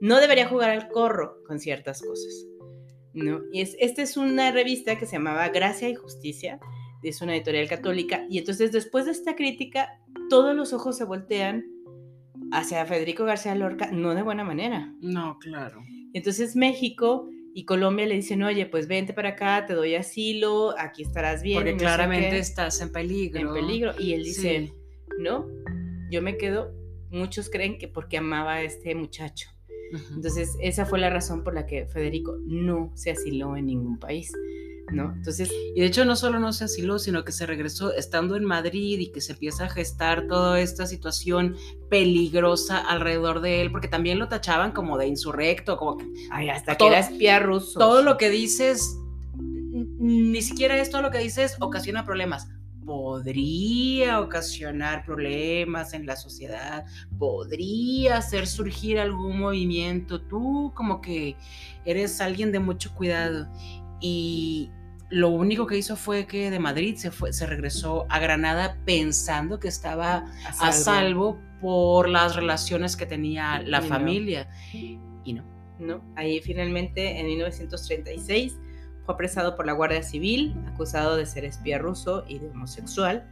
[0.00, 2.46] No debería jugar al corro con ciertas cosas.
[3.12, 3.40] ¿no?
[3.52, 6.58] Y es, esta es una revista que se llamaba Gracia y Justicia,
[7.02, 11.64] es una editorial católica, y entonces después de esta crítica, todos los ojos se voltean
[12.52, 14.92] hacia Federico García Lorca, no de buena manera.
[15.00, 15.82] No, claro.
[16.12, 21.02] Entonces México y Colombia le dicen, oye, pues vente para acá, te doy asilo, aquí
[21.02, 21.58] estarás bien.
[21.58, 23.40] Porque claramente estás en peligro.
[23.40, 23.92] En peligro.
[23.98, 24.72] Y él dice,
[25.18, 25.46] no,
[26.10, 26.72] yo me quedo,
[27.10, 29.50] muchos creen que porque amaba a este muchacho.
[30.14, 34.32] Entonces, esa fue la razón por la que Federico no se asiló en ningún país.
[34.92, 35.12] ¿No?
[35.14, 38.44] Entonces, y de hecho no solo no se asiló, sino que se regresó estando en
[38.44, 41.56] Madrid y que se empieza a gestar toda esta situación
[41.88, 46.06] peligrosa alrededor de él, porque también lo tachaban como de insurrecto, como que...
[46.30, 47.78] Ay, hasta que era espía ruso.
[47.78, 48.96] Todo lo que dices,
[49.72, 52.48] ni siquiera esto lo que dices ocasiona problemas.
[52.84, 56.84] Podría ocasionar problemas en la sociedad,
[57.18, 60.20] podría hacer surgir algún movimiento.
[60.22, 61.36] Tú como que
[61.84, 63.48] eres alguien de mucho cuidado
[64.00, 64.70] y
[65.10, 69.58] lo único que hizo fue que de Madrid se, fue, se regresó a Granada pensando
[69.58, 70.24] que estaba
[70.60, 74.48] a salvo, por las relaciones que tenía la familia.
[74.72, 75.44] Y no.
[75.78, 78.58] No, ahí finalmente en 1936
[79.04, 83.26] fue apresado por la Guardia Civil, acusado de ser espía ruso y de homosexual,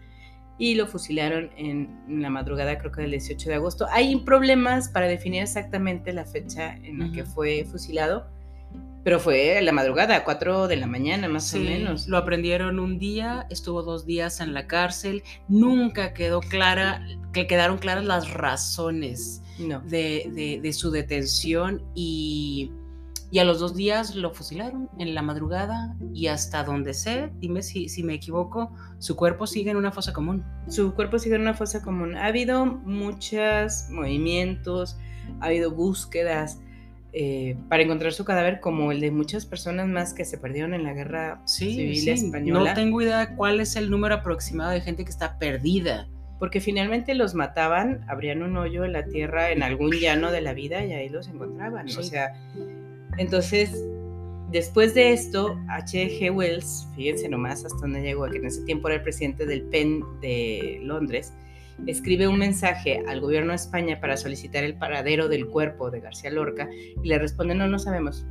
[0.56, 3.86] y lo fusilaron en la madrugada, creo que del 18 de agosto.
[3.90, 8.26] Hay problemas para definir exactamente la fecha en la que fue fusilado
[9.08, 12.08] pero fue la madrugada, 4 de la mañana más o menos.
[12.08, 17.78] Lo aprendieron un día, estuvo dos días en la cárcel, nunca quedó clara, que quedaron
[17.78, 19.42] claras las razones
[19.86, 22.70] de, su detención y,
[23.30, 27.62] y, a los dos días lo fusilaron en la madrugada y hasta donde sé, dime
[27.62, 30.44] si, si me equivoco, su cuerpo sigue en una fosa común.
[30.68, 32.14] Su cuerpo sigue en una fosa común.
[32.14, 34.98] Ha habido muchos movimientos,
[35.40, 36.58] ha habido búsquedas
[37.20, 40.84] eh, para encontrar su cadáver como el de muchas personas más que se perdieron en
[40.84, 42.70] la guerra civil española.
[42.70, 46.08] No tengo idea cuál es el número aproximado de gente que está perdida.
[46.38, 50.54] Porque finalmente los mataban, abrían un hoyo en la tierra en algún llano de la
[50.54, 51.88] vida y ahí los encontraban.
[51.88, 52.34] O sea,
[53.16, 53.84] entonces,
[54.52, 56.32] después de esto, H.G.
[56.32, 60.04] Wells, fíjense nomás hasta dónde llegó, que en ese tiempo era el presidente del PEN
[60.20, 61.32] de Londres,
[61.86, 66.30] escribe un mensaje al gobierno de España para solicitar el paradero del cuerpo de García
[66.30, 66.68] Lorca
[67.02, 68.26] y le responde, no, no sabemos.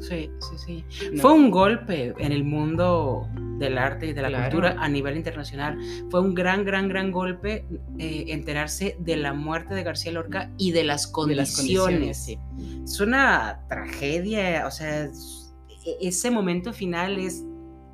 [0.00, 0.84] Sí, sí, sí.
[1.20, 3.28] Fue un golpe en el mundo
[3.58, 5.78] del arte y de la cultura a nivel internacional.
[6.10, 7.66] Fue un gran, gran, gran golpe
[7.98, 12.28] eh, enterarse de la muerte de García Lorca y de las condiciones.
[12.84, 15.10] Es una tragedia, o sea, e,
[16.00, 17.44] ese momento final es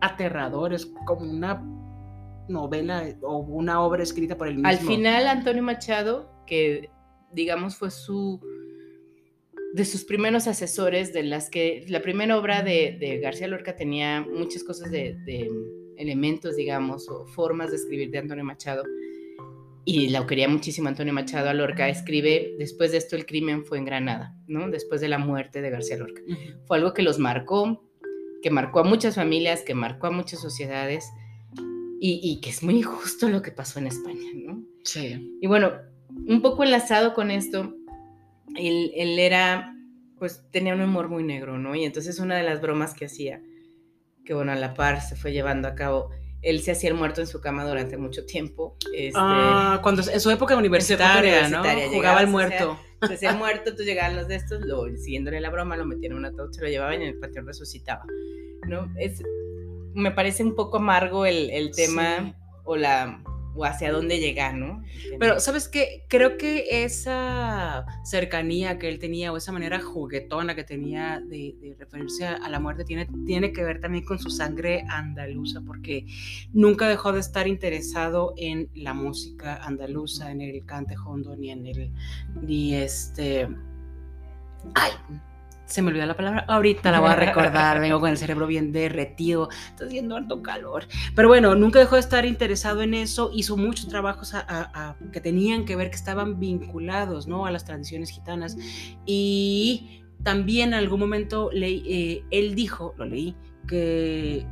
[0.00, 1.62] aterrador, es como una
[2.50, 4.68] novela o una obra escrita por el mismo.
[4.68, 6.90] Al final, Antonio Machado, que
[7.32, 8.40] digamos fue su
[9.72, 14.64] de sus primeros asesores, de las que la primera obra de, García Lorca tenía muchas
[14.64, 15.16] cosas de,
[15.96, 18.82] elementos, digamos, o formas de escribir de Antonio Machado.
[19.84, 21.88] Y la quería muchísimo Antonio Machado a Lorca.
[21.88, 24.68] Escribe, después de esto el crimen fue en Granada, ¿no?
[24.70, 26.22] Después de la muerte de García Lorca.
[26.66, 27.84] Fue algo que los marcó,
[28.42, 31.04] que marcó a muchas familias, que marcó a muchas sociedades
[32.02, 34.64] y, que es muy injusto lo que pasó en España, ¿no?
[34.84, 35.38] Sí.
[35.40, 35.72] Y bueno,
[36.08, 37.74] un poco enlazado con esto,
[38.56, 39.74] él, era,
[40.18, 41.74] pues tenía un humor muy negro, ¿no?
[41.74, 43.42] Y entonces una de las bromas que hacía,
[44.24, 46.08] que bueno, a la par se fue llevando a cabo,
[46.40, 48.78] él se hacía el muerto en su cama durante mucho tiempo.
[48.94, 51.62] Este, ah, cuando en su época universitaria, ¿no?
[51.92, 52.78] Jugaba el muerto.
[53.06, 56.18] Se hacía, muerto, tú llegaban los de estos, lo, siguiéndole la broma, lo metían en
[56.18, 58.04] un ataúd, se lo llevaban y en el panteón resucitaba,
[58.66, 58.92] ¿no?
[58.98, 59.22] Es,
[59.94, 63.22] me parece un poco amargo el, tema o la
[63.54, 64.82] o hacia dónde llega, ¿no?
[65.18, 66.04] Pero, ¿sabes qué?
[66.08, 72.26] Creo que esa cercanía que él tenía o esa manera juguetona que tenía de, referirse
[72.26, 76.06] a, la muerte tiene, tiene que ver también con su sangre andaluza, porque
[76.52, 81.66] nunca dejó de estar interesado en la música andaluza, en el cante hondo, ni en
[81.66, 81.92] el,
[82.40, 83.48] ni este...
[84.74, 84.92] Ay,
[85.70, 88.72] se me olvidó la palabra, ahorita la voy a recordar, vengo con el cerebro bien
[88.72, 90.86] derretido, está haciendo harto calor.
[91.14, 94.34] Pero bueno, nunca dejó de estar interesado en eso, hizo muchos trabajos
[95.12, 97.46] que tenían que ver, que estaban vinculados ¿no?
[97.46, 98.56] a las tradiciones gitanas.
[99.06, 103.36] Y también en algún momento eh, él dijo, lo leí,
[103.68, 104.46] que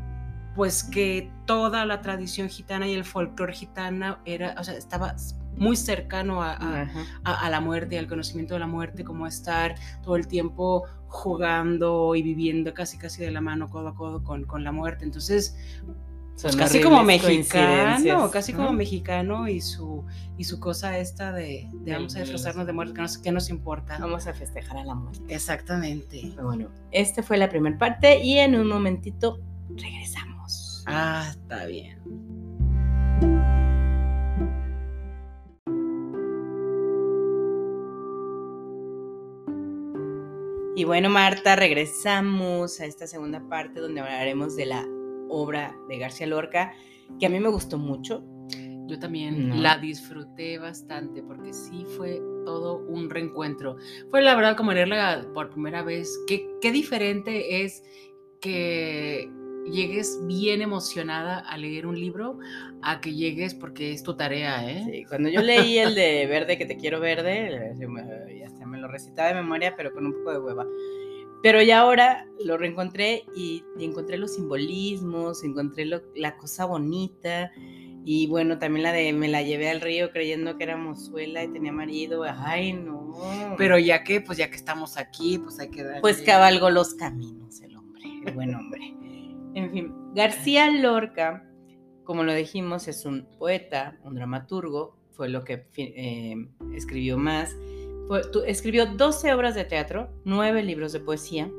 [0.54, 5.14] pues que toda la tradición gitana y el folclore gitana era, o sea, estaba
[5.58, 6.88] muy cercano a,
[7.24, 12.22] a, la muerte, al conocimiento de la muerte, como estar todo el tiempo jugando y
[12.22, 15.04] viviendo casi casi de la mano, codo a codo con, con la muerte.
[15.04, 15.56] Entonces,
[16.40, 20.04] pues casi como mexicano, casi como mexicano y su,
[20.36, 23.98] y su cosa esta de, vamos a disfrazarnos de muerte, que nos, que nos importa.
[23.98, 25.34] Vamos a festejar a la muerte.
[25.34, 26.32] Exactamente.
[26.40, 29.40] Bueno, esta fue la primera parte y en un momentito
[29.70, 30.84] regresamos.
[30.86, 32.37] Ah, está bien.
[40.78, 44.86] Y bueno, Marta, regresamos a esta segunda parte donde hablaremos de la
[45.28, 46.72] obra de García Lorca,
[47.18, 48.22] que a mí me gustó mucho.
[48.86, 53.76] Yo también la disfruté bastante porque sí fue todo un reencuentro.
[54.08, 56.16] Fue la verdad como leerla por primera vez.
[56.28, 57.82] Qué, qué diferente es
[58.40, 59.28] que
[59.72, 62.38] llegues bien emocionada a leer un libro
[62.82, 64.84] a que llegues porque es tu tarea, ¿eh?
[64.88, 67.74] Sí, cuando yo leí el de Verde, que te quiero verde,
[68.38, 68.46] ya
[68.78, 70.66] me lo recitaba de memoria, pero con un poco de hueva.
[71.42, 77.52] Pero ya ahora lo reencontré y, encontré los simbolismos, encontré la cosa bonita.
[78.04, 81.48] Y bueno, también la de me la llevé al río creyendo que era mozuela y
[81.48, 82.24] tenía marido.
[82.24, 83.14] Ay, no.
[83.56, 86.00] Pero ya que, pues ya que estamos aquí, pues hay que dar.
[86.00, 88.94] Pues cabalgó los caminos el hombre, el buen hombre.
[89.54, 91.44] En fin, García Lorca,
[92.04, 96.36] como lo dijimos, es un poeta, un dramaturgo, fue lo que eh,
[96.74, 97.54] escribió más.
[98.46, 101.50] Escribió 12 obras de teatro, 9 libros de poesía,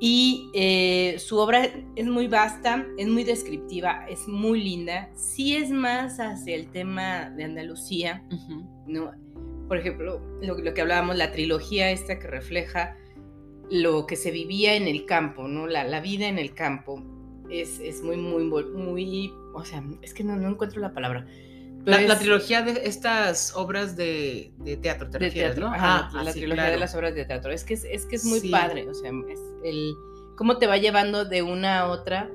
[0.00, 5.10] y eh, su obra es muy vasta, es muy descriptiva, es muy linda.
[5.14, 8.24] Sí es más hacia el tema de Andalucía,
[8.86, 9.10] ¿no?
[9.66, 12.96] Por ejemplo, lo, lo, que hablábamos, la trilogía esta que refleja
[13.70, 15.66] lo que se vivía en el campo, ¿no?
[15.66, 17.02] La, la vida en el campo
[17.50, 21.26] es, es, muy, muy, muy, o sea, es que no, no encuentro la palabra.
[21.90, 25.68] La, trilogía de estas obras de, de teatro, te refieres, ¿no?
[25.68, 27.50] Ajá, la, trilogía de las obras de teatro.
[27.50, 29.94] Es que es, es que es muy padre, o sea, es el
[30.36, 32.30] cómo te va llevando de una a otra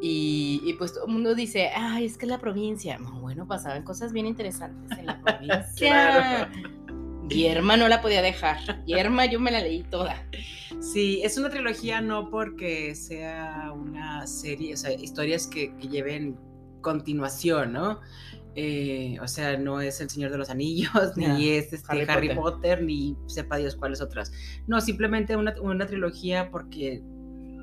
[0.00, 2.98] y, y, pues todo el mundo dice, ay, es que es la provincia.
[3.20, 5.64] Bueno, pasaban cosas bien interesantes en la provincia.
[5.76, 6.50] claro.
[7.28, 8.84] Yerma no la podía dejar.
[8.84, 10.22] Yerma yo me la leí toda.
[10.80, 16.36] Sí, es una trilogía no porque sea una serie, o sea, historias que, lleven
[16.82, 18.00] continuación, ¿no?
[18.56, 22.82] Eh, o sea, no es El Señor de los Anillos, ni es este, Harry, Potter.
[22.82, 24.32] ni sepa Dios cuáles otras.
[24.66, 27.02] No, simplemente una, una trilogía porque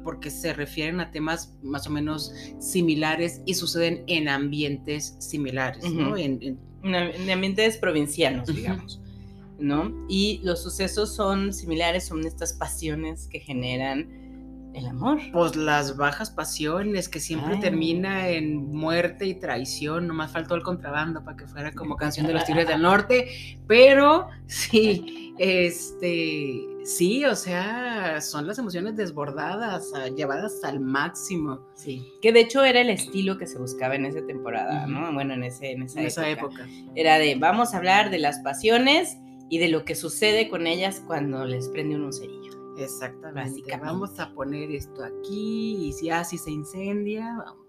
[0.03, 6.17] porque se refieren a temas más o menos similares y suceden en ambientes similares, ¿no?
[6.17, 8.99] En, ambientes provincianos, digamos.
[9.59, 9.93] ¿no?
[10.09, 14.20] Y los sucesos son similares, son estas pasiones que generan
[14.73, 15.19] el amor.
[15.31, 21.23] Pues las bajas pasiones que siempre termina en muerte y traición, nomás faltó el contrabando
[21.23, 27.35] para que fuera como canción de los Tigres del Norte, pero sí, este, sí, o
[27.35, 31.67] sea, son las emociones desbordadas, llevadas al máximo.
[31.75, 35.11] Sí, que de hecho era el estilo que se buscaba en esa temporada, ¿no?
[35.13, 36.67] Bueno, en, ese, en esa, época.
[36.95, 39.17] Era de, vamos a hablar de las pasiones
[39.49, 42.40] y de lo que sucede con ellas cuando les prende un cerillo.
[42.77, 43.77] Exactamente.
[43.77, 47.61] Vamos a poner esto aquí y si así se incendia, vamos.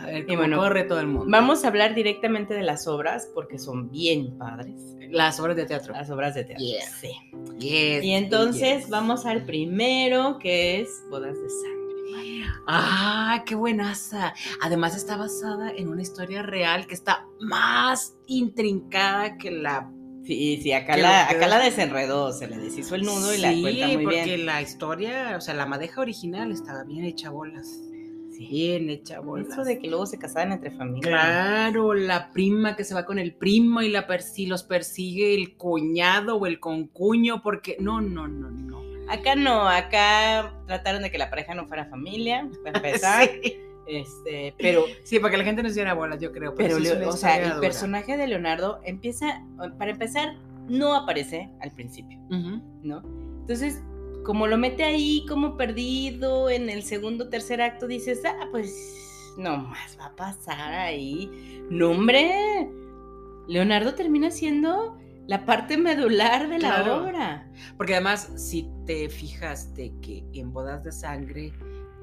[0.00, 1.26] A ver cómo bueno, corre todo el mundo.
[1.28, 4.80] Vamos a hablar directamente de las obras porque son bien padres.
[5.10, 5.92] Las obras de teatro.
[5.92, 6.64] Las obras de teatro.
[7.00, 7.10] Sí.
[7.58, 11.78] y entonces vamos al primero que es Bodas de Sangre.
[12.66, 14.34] ¡Ah, qué buenaza!
[14.60, 19.90] Además está basada en una historia real que está más intrincada que la
[20.28, 23.86] Sí, sí, acá, la, acá la desenredó, se le deshizo el nudo y la cuenta
[23.86, 24.04] muy bien.
[24.04, 27.80] porque la historia, o sea, la madeja original estaba bien hecha bolas.
[28.36, 28.46] Sí.
[28.46, 29.48] Bien hecha bolas.
[29.48, 31.08] Eso de que luego se casaban entre familias.
[31.08, 35.56] Claro, la prima que se va con el primo y la persi los persigue el
[35.56, 38.82] cuñado o el concuño, porque no, no, no, no.
[39.10, 43.30] Acá no, acá trataron de que la pareja no fuera familia, para empezar.
[43.42, 43.56] sí.
[43.88, 44.84] Este, pero.
[45.04, 46.54] Sí, para que la gente no hiciera bolas, yo creo.
[46.54, 46.76] Pero,
[47.08, 49.42] o sea, el personaje de Leonardo empieza,
[49.78, 50.36] para empezar,
[50.68, 52.18] no aparece al principio,
[52.82, 53.02] ¿no?
[53.40, 53.82] Entonces,
[54.24, 59.56] como lo mete ahí como perdido en el segundo, tercer acto, dices, ah, pues no
[59.56, 61.64] más va a pasar ahí.
[61.70, 62.68] No, hombre,
[63.46, 67.50] Leonardo termina siendo la parte medular de la obra.
[67.76, 71.52] Porque además, si te fijaste que en Bodas de Sangre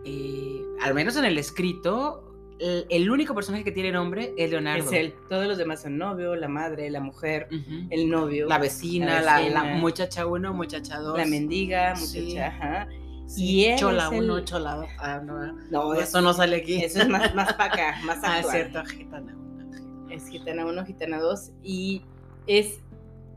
[0.06, 2.26] eh, al menos en el escrito,
[2.60, 4.86] el, único personaje que tiene nombre es Leonardo.
[4.86, 5.16] Es él.
[5.30, 7.48] Todos los demás son novio, la madre, la mujer,
[7.90, 8.48] el novio.
[8.48, 11.18] La vecina, la, muchacha uno, muchacha dos.
[11.18, 12.88] La mendiga, muchacha, ajá.
[13.36, 14.90] y él chola uno, chola dos.
[15.00, 16.84] Ah, no, no eso no sale aquí.
[16.84, 18.32] Eso es más, más para acá, más actual.
[18.36, 20.12] Ah, es cierto, gitana uno.
[20.12, 21.52] Es gitana uno, gitana dos.
[21.64, 22.04] Y
[22.48, 22.80] es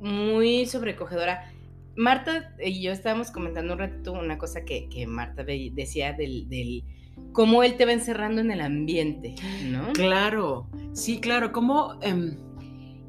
[0.00, 1.52] muy sobrecogedora
[1.98, 6.84] Marta y yo estábamos comentando un ratito una cosa que, Marta decía del, del,
[7.32, 9.34] cómo él te va encerrando en el ambiente,
[9.64, 9.92] ¿no?
[9.94, 12.36] Claro, sí, claro, cómo em,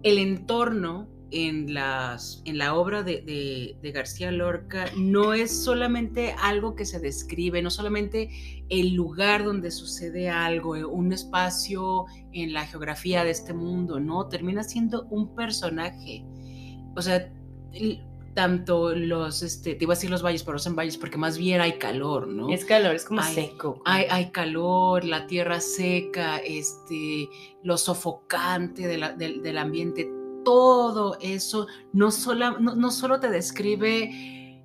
[0.01, 6.85] el entorno en, las, en la obra de, García Lorca no es solamente algo que
[6.85, 13.23] se describe, no solamente el lugar donde sucede algo, eh, un espacio en la geografía
[13.23, 16.25] de este mundo, no, termina siendo un personaje.
[16.95, 17.31] O sea,
[18.33, 21.37] tanto los, este, te iba a decir los valles, pero no son valles porque más
[21.37, 22.49] bien hay calor, ¿no?
[22.49, 23.81] Es calor, es como Hay- seco.
[23.85, 27.29] Hay, hay calor, la tierra seca, este,
[27.63, 30.09] lo sofocante de la- del, del ambiente,
[30.45, 34.63] todo eso no, sola- no, no solo te describe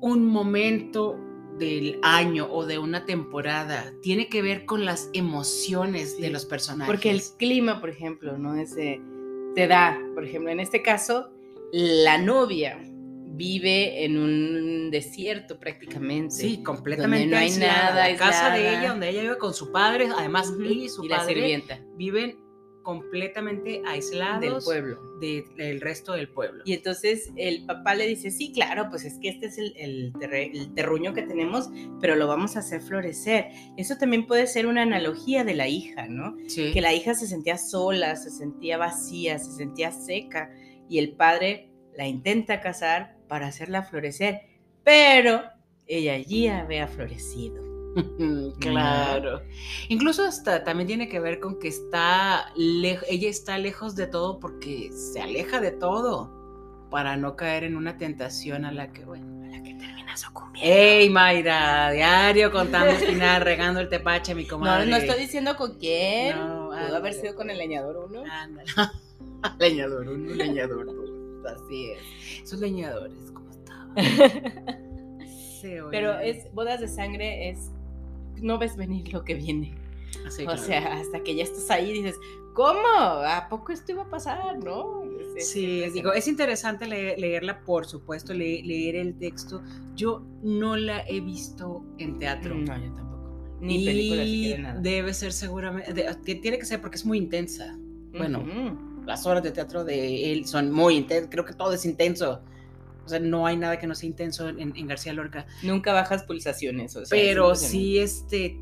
[0.00, 1.16] un momento
[1.58, 6.46] del año o de una temporada, tiene que ver con las emociones Sí, de los
[6.46, 6.90] personajes.
[6.92, 9.00] Porque el clima, por ejemplo, no es de-
[9.54, 11.30] te da, por ejemplo, en este caso,
[11.76, 12.78] la novia
[13.36, 16.32] vive en un desierto prácticamente.
[16.36, 17.72] Sí, completamente no hay aislada.
[17.90, 21.04] nada, La casa de ella, donde ella vive con su padre, además ella y su
[21.04, 22.38] y la padre sirvienta viven
[22.84, 25.00] completamente aislados del pueblo.
[25.20, 26.62] de- del resto del pueblo.
[26.66, 30.12] Y entonces el papá le dice, sí, claro, pues es que este es el, el
[30.20, 31.70] terre- el terruño que tenemos,
[32.00, 33.46] pero lo vamos a hacer florecer.
[33.78, 36.36] Eso también puede ser una analogía de la hija, ¿no?
[36.46, 36.72] Sí.
[36.72, 40.50] Que la hija se sentía sola, se sentía vacía, se sentía seca,
[40.88, 44.40] y el padre la intenta casar para hacerla florecer,
[44.82, 45.42] pero
[45.86, 47.62] ella allí había florecido.
[48.60, 49.42] Claro.
[49.88, 54.90] Incluso hasta también tiene que ver con que está ella está lejos de todo porque
[54.92, 59.48] se aleja de todo para no caer en una tentación a la que, bueno, A
[59.56, 60.72] la que termina sucumbiendo.
[60.74, 61.90] ¡Ey, Mayra!
[61.92, 64.86] Diario contando al final, regando el tepache, mi No, comadre.
[64.86, 66.36] no estoy diciendo con quién.
[66.36, 68.22] No, Pudo haber sido con el leñador uno.
[68.30, 68.70] Ándale.
[69.58, 70.86] leñador, un leñador.
[70.86, 71.10] dos.
[71.56, 72.42] Así es.
[72.44, 73.94] Esos leñadores, ¿cómo estaban?
[75.60, 76.30] Se Pero oye.
[76.30, 77.70] es bodas de sangre, es
[78.40, 79.74] no ves venir lo que viene.
[80.26, 80.62] Así, o claro.
[80.62, 82.16] sea, hasta que ya estás ahí dices,
[82.54, 82.78] ¿cómo?
[82.96, 84.58] ¿A poco esto iba a pasar?
[84.62, 85.02] ¿No?
[85.18, 89.62] Es- es Sí, digo, es interesante le- leerla, por supuesto, le- leer el texto.
[89.96, 92.54] Yo no la he visto en teatro.
[92.54, 93.56] No, yo tampoco.
[93.60, 94.80] Ni películas, y siquiera nada.
[94.80, 97.76] debe ser seguramente, de- que tiene que ser porque es muy intensa.
[98.16, 98.93] Bueno, Ujú.
[99.06, 102.40] Las horas de teatro de él son muy intensas, creo que todo es intenso.
[103.04, 105.46] O sea, no hay nada que no sea intenso en, en García Lorca.
[105.62, 106.96] Nunca bajas pulsaciones.
[106.96, 108.58] O sea, es Pero sí, este,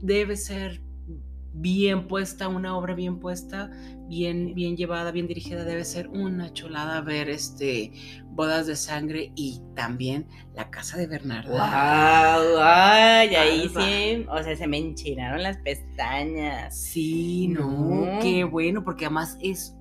[0.00, 0.80] debe ser
[1.54, 3.70] bien puesta, una obra bien puesta,
[4.08, 7.92] bien, bien llevada, bien dirigida, debe ser una chulada ver este
[8.30, 11.50] Bodas de Sangre y también La Casa de Bernarda.
[11.50, 12.58] ¡Wow!
[12.62, 13.34] ¡Ay!
[13.34, 14.26] Ahí sí.
[14.30, 16.76] O sea, se me enchinaron las pestañas.
[16.78, 18.18] Sí, no, No.
[18.22, 19.76] qué bueno, porque además es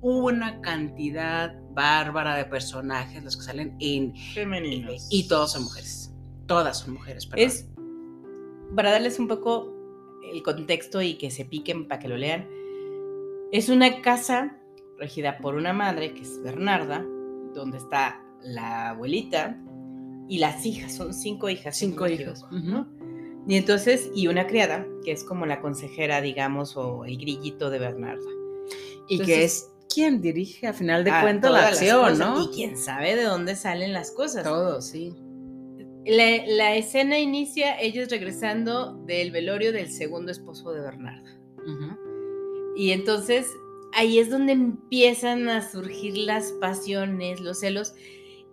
[0.00, 4.14] una cantidad bárbara de personajes los que salen en...
[4.34, 5.06] Femeninos.
[5.10, 6.12] Y todos son mujeres.
[6.46, 7.46] Todas son mujeres, perdón.
[7.46, 7.68] Es
[8.74, 9.73] para darles un poco
[10.32, 12.48] el contexto y que se piquen para que lo lean.
[13.52, 14.58] Es una casa
[14.98, 17.04] regida por una madre que es Bernarda,
[17.54, 19.58] donde está la abuelita
[20.28, 21.76] y las hijas, son cinco hijas.
[21.76, 22.44] Cinco hijos.
[22.50, 22.88] ¿no?
[23.46, 27.78] Y entonces, y una criada, que es como la consejera, digamos, o el grillito de
[27.78, 28.30] Bernarda.
[29.08, 32.42] Y que es quien dirige a final de cuentas la acción, ¿no?
[32.42, 34.44] Y quién sabe de dónde salen las cosas.
[34.44, 35.14] Todo, sí.
[36.06, 41.38] La, la escena inicia ellos regresando del velorio del segundo esposo de Bernarda.
[41.66, 42.74] Ujú.
[42.76, 43.46] Y entonces
[43.94, 47.94] ahí es donde empiezan a surgir las pasiones, los celos.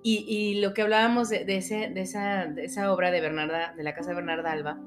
[0.03, 3.73] Y, y lo que hablábamos de, de ese- de esa, de esa obra de Bernarda,
[3.75, 4.79] de la casa de Bernarda Alba,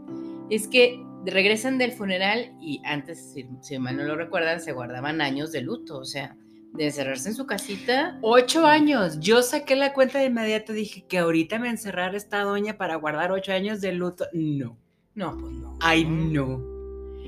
[0.51, 5.21] es que regresan del funeral y antes, si, si mal no lo recuerdan, se guardaban
[5.21, 6.37] años de luto, o sea,
[6.75, 8.19] de encerrarse en su casita.
[8.21, 9.19] Ocho años.
[9.21, 10.73] Yo saqué la cuenta de inmediato.
[10.73, 14.27] Dije que ahorita me encerrar esta doña para guardar ocho años de luto.
[14.33, 14.77] No.
[15.15, 15.79] No, pues no.
[15.81, 16.59] Ay, no.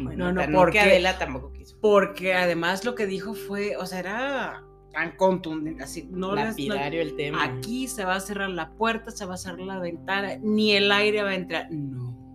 [0.03, 1.79] Bueno, No, no, porque- Adela tampoco quiso.
[1.81, 5.85] Porque además lo que dijo fue, o sea, era tan contundente.
[5.85, 6.45] Así, no les.
[6.45, 7.45] no- Lapidario el tema.
[7.45, 10.91] aquí se va a cerrar la puerta, se va a cerrar la ventana, ni el
[10.91, 11.69] aire va a entrar.
[11.71, 12.26] No.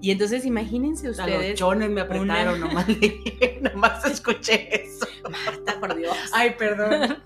[0.00, 1.58] Y entonces imagínense Los ustedes.
[1.58, 5.06] chones me apretaron, una- nomás, le- nomás escuché eso.
[5.30, 6.16] Marta, por Dios.
[6.32, 7.16] Ay, perdón.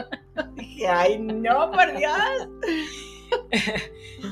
[0.56, 2.48] Dije, ay, no, por Dios.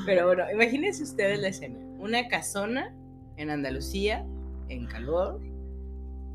[0.05, 1.77] Pero bueno, imagínense ustedes la escena.
[1.99, 2.93] Una casona
[3.37, 4.25] en Andalucía,
[4.69, 5.39] en calor,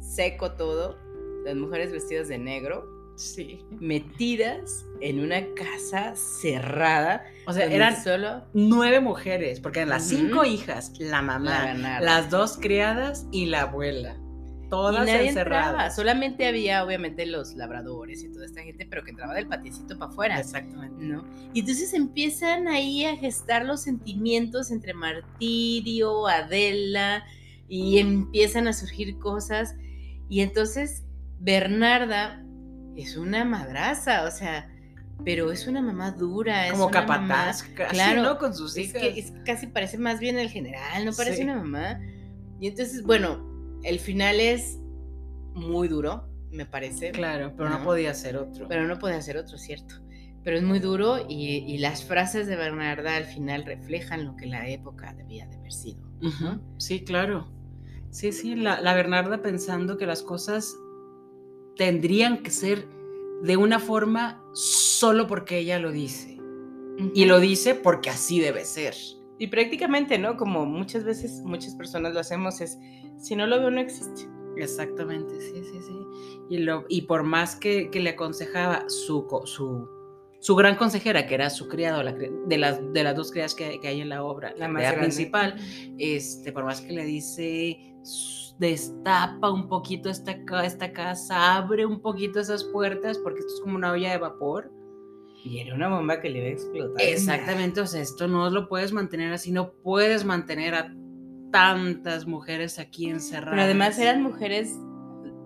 [0.01, 0.97] seco todo,
[1.45, 2.87] las mujeres vestidas de negro,
[3.19, 3.61] Sí.
[3.81, 7.25] metidas en una casa cerrada.
[7.47, 12.01] O sea, eran solo nueve mujeres, porque eran las cinco hijas, la la mamá, Bernarda.
[12.05, 14.17] las dos criadas y la abuela.
[14.65, 15.97] y Todas nadie entraba, encerradas.
[15.97, 20.11] solamente había obviamente los labradores y toda esta gente, pero que entraba del patiecito para
[20.13, 20.39] afuera.
[20.39, 21.03] Exactamente.
[21.05, 21.25] ¿no?
[21.55, 27.25] Y entonces empiezan ahí a gestar los sentimientos entre Martirio, Adela,
[27.69, 29.75] y empiezan a surgir cosas.
[30.29, 31.05] Y entonces
[31.41, 32.45] Bernarda
[33.03, 34.71] es una madraza, o sea,
[35.25, 36.67] pero es una mamá dura.
[36.67, 38.39] es Como una mamá- capataz, casi, claro, ¿no?
[38.39, 39.03] Con sus es hijas.
[39.03, 41.43] que es- casi parece más bien el general, no parece Sí.
[41.45, 42.01] una mamá.
[42.61, 43.47] Y entonces, bueno,
[43.85, 44.79] el final es
[45.55, 47.11] muy duro, me parece.
[47.13, 47.85] Claro, pero no, ¿no?
[47.85, 48.67] podía ser otro.
[48.69, 49.95] Pero no puede hacer otro, ¿cierto?
[50.45, 54.67] pero es muy duro y, las frases de Bernarda al final reflejan lo que la
[54.67, 56.01] época debía de haber sido.
[56.79, 57.53] Sí, claro.
[58.11, 60.75] Sí, sí, la, la, Bernarda pensando que las cosas
[61.79, 62.87] tendrían que ser
[63.43, 66.37] de una forma solo porque ella lo dice.
[67.15, 68.95] Y lo dice porque así debe ser.
[69.39, 70.37] Y prácticamente, ¿no?
[70.37, 72.77] Como muchas veces, muchas personas lo hacemos, es,
[73.17, 74.29] si no lo veo, no existe.
[74.57, 75.97] Exactamente, sí, sí, sí.
[76.51, 79.89] Y, lo, y por más que, que le aconsejaba su, su,
[80.41, 84.01] su gran consejera, que era su criado, de, las, de las dos criadas que, hay
[84.01, 85.55] en la obra, la, más principal,
[85.99, 87.95] este, por más que le dice,
[88.59, 93.77] destapa un poquito esta, esta casa, abre un poquito esas puertas, porque esto es como
[93.77, 94.73] una olla de vapor.
[95.45, 97.07] Y era una bomba que le iba a explotar.
[97.07, 100.93] Exactamente, o sea, esto no lo puedes mantener así, no puedes mantener a
[101.53, 103.53] tantas mujeres aquí encerradas.
[103.53, 104.77] Pero además eran mujeres,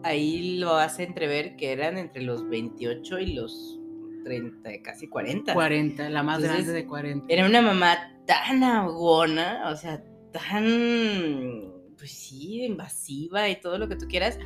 [0.02, 3.78] ahí lo hace entrever que eran entre los 28 y los
[4.24, 5.52] 30, casi 40.
[5.52, 7.26] 40, la más grande de 40.
[7.28, 10.02] Era una mamá tan agona, o sea,
[10.32, 11.71] tan,
[12.02, 14.36] pues sí, invasiva y todo lo que tú quieras,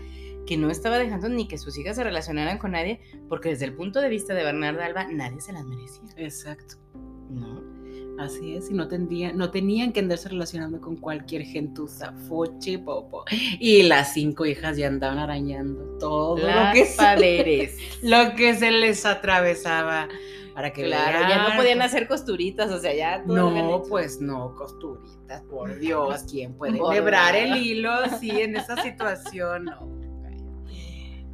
[0.47, 3.01] que no estaba dejando ni que sus hijas se relacionaran con nadie,
[3.31, 6.03] porque desde el punto de vista de Bernarda Alba, nadie se las merecía.
[6.19, 6.75] Exacto.
[7.31, 7.65] ¿No?
[8.19, 13.25] Así es, y no, no tenían que andarse relacionando con cualquier gentuza, foche, popo.
[13.59, 19.07] Y las cinco hijas ya andaban arañando todo lo que, se, lo que se les
[19.07, 20.09] atravesaba.
[20.57, 25.43] Para que claro, ya no podían hacer costuritas, o sea, ya No, pues no, costuritas,
[25.51, 29.67] por Dios, ¿quién puede quebrar el hilo así en esa situación?
[29.67, 29.87] No.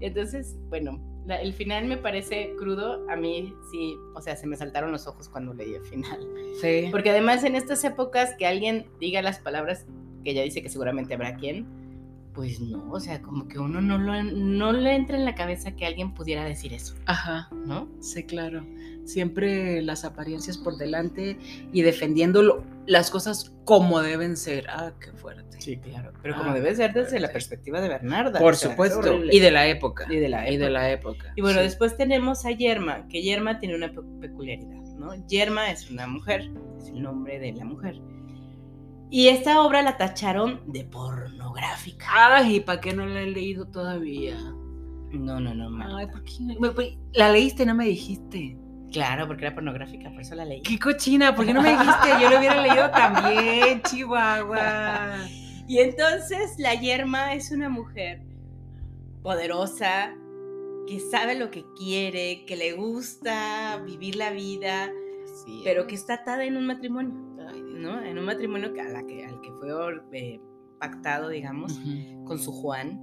[0.00, 3.08] Entonces, bueno, el final me parece crudo.
[3.08, 6.18] A mí sí, o sea, se me saltaron los ojos cuando leí el final.
[6.60, 6.88] Sí.
[6.90, 9.86] Porque además en estas épocas que alguien diga las palabras
[10.24, 11.68] que ella dice que seguramente habrá quien,
[12.34, 15.72] pues no, o sea, como que uno no, lo, no le entra en la cabeza
[15.72, 16.94] que alguien pudiera decir eso.
[17.06, 17.88] Ajá, ¿no?
[18.00, 18.66] Sí, claro.
[19.04, 21.36] Siempre las apariencias por delante
[21.72, 24.66] y defendiendo las cosas como deben ser.
[24.70, 25.60] Ah, qué fuerte.
[25.60, 26.12] Sí, claro.
[26.22, 28.38] Pero como ah, debe ser desde la perspectiva de Bernarda.
[28.38, 29.24] Por supuesto.
[29.24, 30.06] Y de la época.
[30.08, 30.52] Y de la época.
[30.52, 31.32] Y, de la época.
[31.36, 35.14] y bueno, después tenemos a Yerma, que Yerma tiene una peculiaridad, ¿no?
[35.26, 38.00] Yerma es una mujer, es el nombre de la mujer.
[39.12, 42.06] Y esta obra la tacharon de pornográfica.
[42.08, 44.38] Ay, ¿para qué no la he leído todavía?
[45.10, 45.98] No, no, no.
[45.98, 46.96] Ay, ¿por qué?
[47.12, 48.56] La leíste, no me dijiste.
[48.90, 50.62] Claro, porque era pornográfica, por eso la leí.
[50.62, 51.34] ¡Qué cochina!
[51.34, 52.08] ¿Por qué no me dijiste?
[52.22, 55.26] Yo lo hubiera leído también, Chihuahua.
[55.68, 58.22] Y entonces la yerma es una mujer
[59.22, 60.14] poderosa,
[60.86, 64.90] que sabe lo que quiere, que le gusta vivir la vida,
[65.64, 67.12] pero que está atada en un matrimonio,
[67.82, 68.02] ¿no?
[68.02, 69.70] En un matrimonio a la que, al que fue
[70.12, 70.40] eh,
[70.78, 71.80] pactado, digamos,
[72.24, 73.00] con su Juan.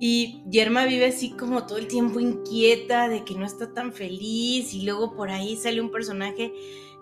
[0.00, 4.72] Y Yerma vive así como todo el tiempo inquieta de que no está tan feliz
[4.72, 6.52] y luego por ahí sale un personaje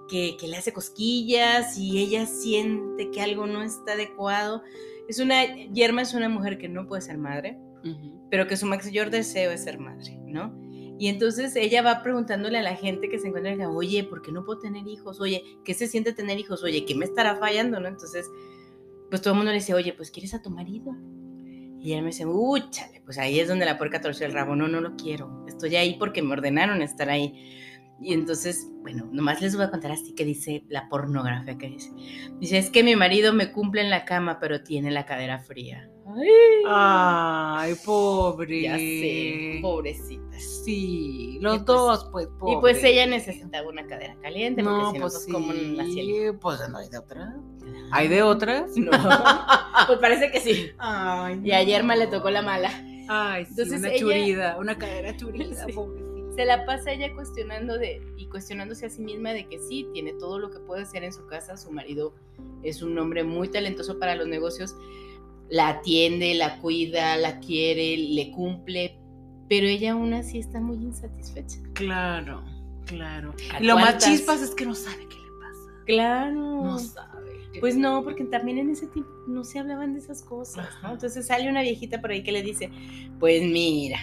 [0.08, 4.62] que, le hace cosquillas y ella siente que algo no está adecuado.
[5.08, 7.58] Es una, Yerma es una mujer que no puede ser madre,
[8.30, 10.52] pero que su mayor deseo es ser madre, ¿no?
[10.98, 14.32] Y entonces ella va preguntándole a la gente que se encuentra, y oye, ¿por qué
[14.32, 15.20] no puedo tener hijos?
[15.20, 16.64] Oye, ¿qué se siente tener hijos?
[16.64, 17.78] Oye, ¿qué me estará fallando?
[17.78, 17.86] ¿no?
[17.86, 18.28] Entonces,
[19.08, 20.94] pues todo el mundo le dice, oye, pues ¿quieres a tu marido?
[21.80, 24.66] Y él me dice, úchale, pues ahí es donde la puerca torció el rabo, no,
[24.66, 27.54] no lo quiero, estoy ahí porque me ordenaron estar ahí.
[28.00, 31.90] Y entonces, bueno, nomás les voy a contar así que dice la pornografía que dice.
[32.38, 35.90] Dice, es que mi marido me cumple en la cama, pero tiene la cadera fría.
[36.66, 38.62] Ay, pobre.
[38.62, 40.38] Ya sé, pobrecita.
[40.38, 45.00] Sí, los pues dos, pues, Y pues ella necesitaba una cadera caliente, no, porque si
[45.00, 47.36] pues no, como sí, Pues no hay de otra.
[47.90, 48.76] ¿Hay de otras?
[48.76, 48.90] No.
[49.86, 50.70] pues parece que sí.
[50.78, 52.70] Ay, y ayer me le tocó la mala.
[53.08, 55.66] Ay, sí, Entonces una churida, una cadera churida,
[56.36, 60.12] Se la pasa ella cuestionando de, y cuestionándose a sí misma de que sí, tiene
[60.14, 61.56] todo lo que puede hacer en su casa.
[61.56, 62.14] Su marido
[62.62, 64.76] es un hombre muy talentoso para los negocios.
[65.50, 68.98] La atiende, la cuida, la quiere, le cumple,
[69.48, 71.58] pero ella aún así está muy insatisfecha.
[71.72, 72.44] Claro,
[72.86, 73.34] claro.
[73.58, 75.84] Y lo más chispas es que no sabe qué le pasa.
[75.86, 76.64] Claro.
[76.64, 77.18] No sabe.
[77.60, 80.92] Pues no, porque también en ese tiempo no se hablaban de esas cosas, ¿no?
[80.92, 82.70] Entonces sale una viejita por ahí que le dice,
[83.18, 83.98] pues mira,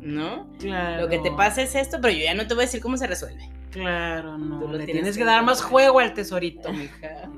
[0.00, 0.46] ¿no?
[0.58, 1.02] Claro.
[1.02, 2.96] Lo que te pasa es esto, pero yo ya no te voy a decir cómo
[2.96, 3.50] se resuelve.
[3.70, 4.72] Claro, no.
[4.72, 7.28] le tienes, que, dar más juego al tesorito, mija.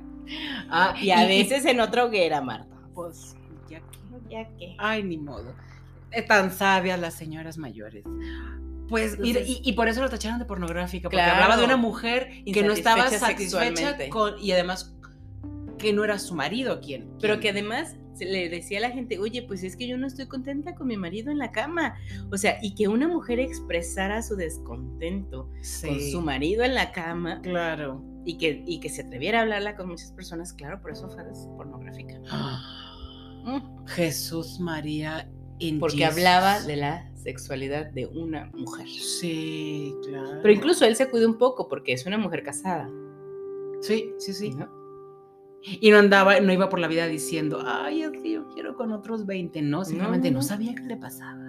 [0.68, 2.75] ah, y a veces en otra hoguera, Marta.
[2.96, 3.36] Pues,
[3.70, 3.98] ya que.
[4.28, 4.74] Ya que.
[4.78, 5.54] Ay, ni modo.
[6.26, 8.02] tan sabias las señoras mayores.
[8.88, 12.72] Pues, y, por eso lo tacharon de pornográfica, porque hablaba de una mujer que no
[12.72, 14.96] estaba satisfecha con, y además
[15.78, 19.42] que no era su marido quien, Pero que además le decía a la gente, oye,
[19.42, 21.96] pues es que yo no estoy contenta con mi marido en la cama.
[22.32, 25.50] O sea, y que una mujer expresara su descontento
[25.82, 27.40] con su marido en la cama.
[27.42, 28.02] Claro.
[28.24, 31.24] Y que, y que se atreviera a hablarla con muchas personas, claro, por eso fue
[31.56, 32.20] pornográfica.
[33.46, 33.86] Mm.
[33.86, 35.30] Jesús María.
[35.80, 38.86] Porque hablaba de la sexualidad de una mujer.
[38.86, 40.40] Sí, claro.
[40.42, 42.90] Pero incluso él se cuida un poco porque es una mujer casada.
[43.80, 44.54] Sí, sí, sí.
[45.62, 48.92] Y no andaba, no iba por la vida diciendo, ay, es que yo quiero con
[48.92, 49.62] otros 20.
[49.62, 51.42] No, simplemente no, sabía qué le pasaba.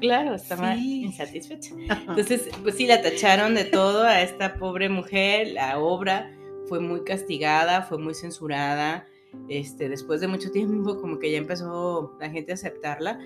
[0.00, 1.74] Claro, estaba insatisfecha.
[2.08, 5.48] Entonces, pues sí, la tacharon de todo a esta pobre mujer.
[5.48, 6.30] La obra
[6.68, 9.06] fue muy castigada, fue muy censurada.
[9.48, 13.18] Este, después de mucho tiempo, como que ya empezó la gente a aceptarla,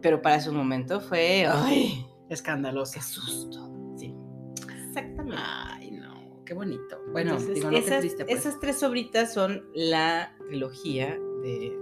[0.00, 2.94] pero para su momento fue, ay, escandaloso.
[2.94, 3.70] Qué susto.
[3.96, 4.14] Sí.
[4.88, 5.42] Exactamente
[6.44, 7.00] qué bonito.
[7.12, 11.78] Bueno, esas, esas, tres obritas son la trilogía de,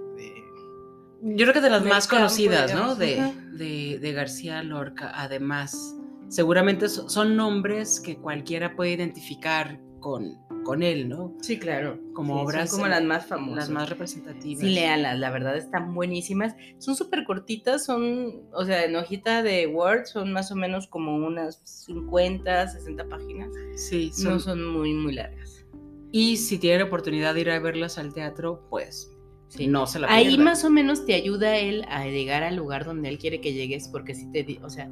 [1.22, 2.94] Yo creo que de las más conocidas, ¿no?
[2.94, 5.96] De, de, García Lorca, además.
[6.28, 11.34] Seguramente son nombres que cualquiera puede identificar con, con él, ¿no?
[11.40, 11.98] Sí, claro.
[12.14, 12.70] Como obras.
[12.70, 13.56] como las más famosas.
[13.56, 14.60] Las más representativas.
[14.60, 16.54] Sí, léanlas, la verdad están buenísimas.
[16.78, 21.16] Son súper cortitas, son, o sea, en hojita de Word son más o menos como
[21.16, 23.48] unas 50, 60 páginas.
[23.76, 24.32] Sí, son...
[24.32, 25.64] No son muy, muy largas.
[26.12, 29.10] Y si tienen oportunidad de ir a verlas al teatro, pues
[29.50, 29.66] Sí.
[29.66, 33.08] No se la Ahí más o menos te ayuda él a llegar al lugar donde
[33.08, 34.88] él quiere que llegues, porque si te, o sea,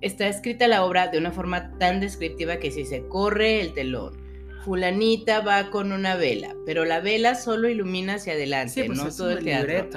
[0.00, 4.16] está escrita la obra de una forma tan descriptiva que si se corre el telón,
[4.64, 9.30] fulanita va con una vela, pero la vela solo ilumina hacia adelante, pues no todo
[9.30, 9.88] el teatro.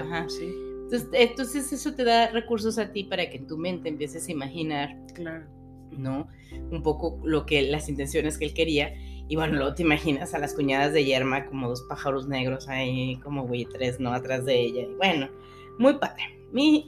[1.13, 4.97] Entonces, eso te da recursos a ti para que en tu mente empieces a imaginar,
[5.13, 5.45] claro.
[5.91, 6.27] ¿no?
[6.71, 8.93] Un poco lo que las intenciones que él quería.
[9.27, 13.17] Y bueno, luego te imaginas a las cuñadas de Yerma como dos pájaros negros ahí,
[13.23, 14.13] como tres ¿no?
[14.13, 14.81] Atrás de ella.
[14.81, 15.29] Y bueno,
[15.79, 16.40] muy padre.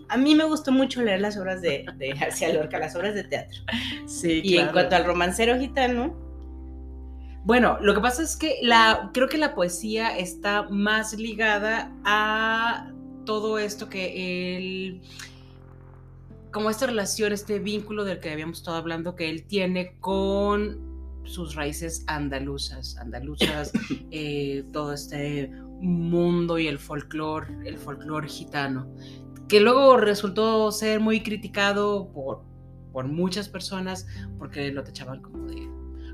[0.10, 3.24] A mí me gustó mucho leer las obras de, de García Lorca, las obras de
[3.24, 3.62] teatro.
[4.06, 6.16] Sí, y en cuanto al romancero gitano,
[7.46, 12.94] bueno, lo que pasa es que la, creo que la poesía está más ligada a
[13.26, 15.02] todo esto que él,
[16.52, 20.94] como esta relación, este vínculo del que habíamos estado hablando que él tiene con
[21.26, 23.74] sus raíces andaluzas, andaluzas,
[24.12, 25.52] eh, todo este
[25.82, 28.88] mundo y el folclore, el folclore gitano,
[29.48, 32.44] que luego resultó ser muy criticado por,
[32.92, 35.74] por muchas personas porque lo tachaban como de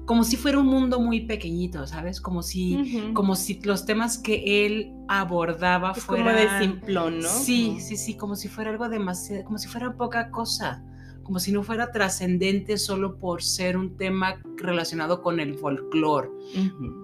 [0.10, 2.20] como si fuera un mundo muy pequeñito, ¿sabes?
[2.20, 6.26] Como si, como si los temas que él abordaba fueran...
[6.26, 7.28] Como de simplón, ¿no?
[7.30, 10.84] Sí, sí, sí, como si fuera algo demasiado, como si fuera poca cosa,
[11.22, 16.30] como si no fuera trascendente solo por ser un tema relacionado con el folclore.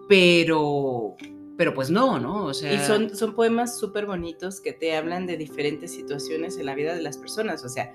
[0.09, 1.15] Pero,
[1.57, 2.45] pero pues no, ¿no?
[2.45, 2.73] O sea...
[2.73, 6.95] Y son, son poemas súper bonitos que te hablan de diferentes situaciones en la vida
[6.95, 7.93] de las personas, o sea,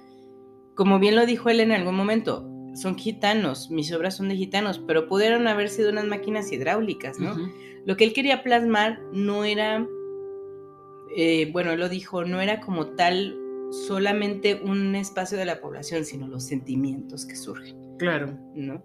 [0.74, 4.78] como bien lo dijo él en algún momento, son gitanos, mis obras son de gitanos,
[4.78, 7.36] pero pudieron haber sido unas máquinas hidráulicas, ¿no?
[7.84, 9.86] Lo que él quería plasmar no era,
[11.16, 13.36] eh, bueno, él lo dijo, no era como tal
[13.70, 17.96] solamente un espacio de la población, sino los sentimientos que surgen.
[17.98, 18.38] Claro.
[18.54, 18.82] ¿No?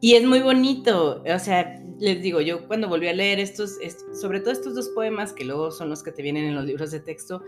[0.00, 3.78] Y es muy bonito, o sea, les digo, yo cuando volví a leer estos,
[4.20, 6.90] sobre todo estos dos poemas, que luego son los que te vienen en los libros
[6.90, 7.42] de texto,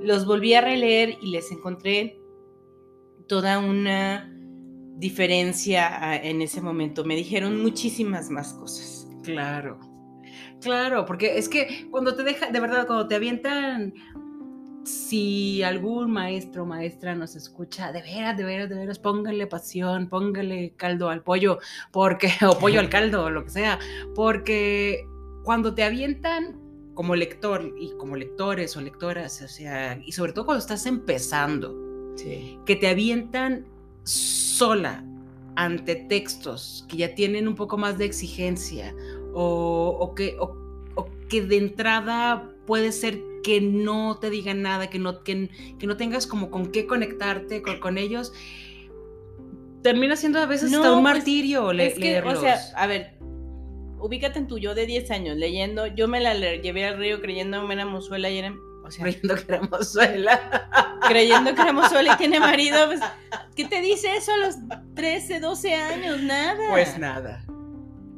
[0.00, 2.20] los volví a releer y les encontré
[3.28, 4.32] toda una
[4.96, 7.04] diferencia en ese momento.
[7.04, 9.08] Me dijeron muchísimas más cosas.
[9.22, 9.78] Claro,
[10.60, 13.94] claro, porque es que cuando te deja, de verdad, cuando te avientan,
[14.84, 20.08] si algún maestro o maestra nos escucha, de veras, de veras, de veras, póngale pasión,
[20.08, 21.58] póngale caldo al pollo,
[21.90, 23.78] porque, o pollo al caldo, o lo que sea,
[24.14, 25.06] porque
[25.44, 26.60] cuando te avientan
[26.94, 31.82] como lector y como lectores o lectoras, o sea, y sobre todo cuando estás empezando,
[32.66, 33.64] que te avientan
[34.04, 35.04] sola
[35.54, 38.94] ante textos que ya tienen un poco más de exigencia
[39.34, 40.36] o, que,
[41.28, 45.48] que de entrada puede ser que no te digan nada, que no, que,
[45.82, 48.32] no tengas como con qué conectarte con, ellos,
[49.82, 53.18] termina siendo a veces hasta un pues, martirio es que, O sea, a ver,
[53.98, 57.66] ubícate en tu yo de 10 años leyendo, yo me la llevé al río creyendo
[57.66, 58.54] que era mozuela y era
[58.98, 60.58] creyendo que era mozuela.
[61.08, 63.00] creyendo que era mozuela y tiene marido, pues,
[63.56, 64.56] ¿qué te dice eso a los
[64.94, 66.22] 13, 12 años?
[66.22, 66.70] Nada.
[66.70, 67.44] Pues nada.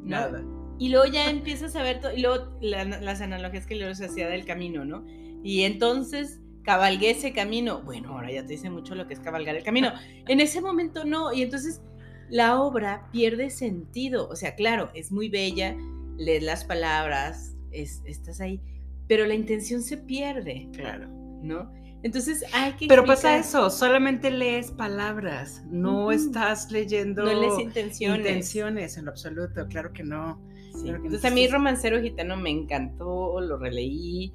[0.03, 0.43] Nada.
[0.77, 4.45] Y luego ya empiezas a ver, y luego las analogías que luego se hacía del
[4.45, 5.05] camino, ¿no?
[5.43, 7.81] Y entonces cabalgué ese camino.
[7.83, 9.93] Bueno, ahora ya te dice mucho lo que es cabalgar el camino.
[10.27, 11.81] En ese momento no, y entonces
[12.29, 14.27] la obra pierde sentido.
[14.27, 15.77] O sea, claro, es muy bella,
[16.17, 18.59] lees las palabras, estás ahí,
[19.07, 20.67] pero la intención se pierde.
[20.73, 21.07] Claro.
[21.41, 21.71] ¿No?
[22.05, 22.87] Entonces hay que.
[22.87, 27.23] Pero pasa eso, solamente lees palabras, no estás leyendo.
[27.23, 28.19] No lees intenciones.
[28.19, 30.39] Intenciones en lo absoluto, claro que no.
[30.83, 34.33] Entonces a mí Romancero Gitano me encantó, lo releí,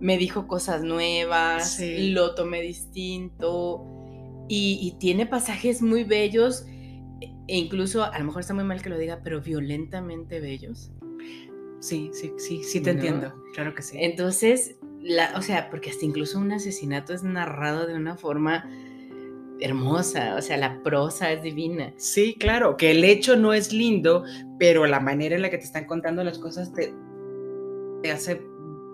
[0.00, 3.84] me dijo cosas nuevas, lo tomé distinto
[4.48, 6.64] y, tiene pasajes muy bellos
[7.48, 10.92] e incluso, a lo mejor está muy mal que lo diga, pero violentamente bellos.
[11.80, 13.96] Sí, sí, sí, sí te entiendo, claro que sí.
[14.00, 18.68] Entonces, la, o sea, porque hasta incluso un asesinato es narrado de una forma
[19.60, 21.92] hermosa, o sea, la prosa es divina.
[21.96, 24.24] Sí, claro, que el hecho no es lindo,
[24.58, 26.92] pero la manera en la que te están contando las cosas te,
[28.02, 28.40] te hace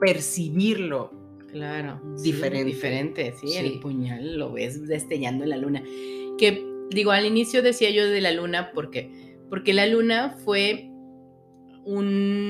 [0.00, 1.12] percibirlo.
[1.50, 2.64] Claro, diferente.
[2.64, 5.82] diferente, sí, el puñal lo ves destellando en la luna.
[6.36, 10.90] Que digo, al inicio decía yo de la luna porque porque la luna fue
[11.84, 12.43] un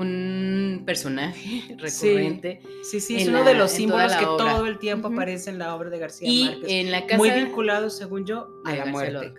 [0.00, 2.60] un personaje recurrente.
[2.82, 5.90] Sí, sí, es uno de los símbolos que todo el tiempo aparece en la obra
[5.90, 6.68] de García y Márquez.
[6.68, 9.34] En la casa Muy vinculado, según yo, a la muerte.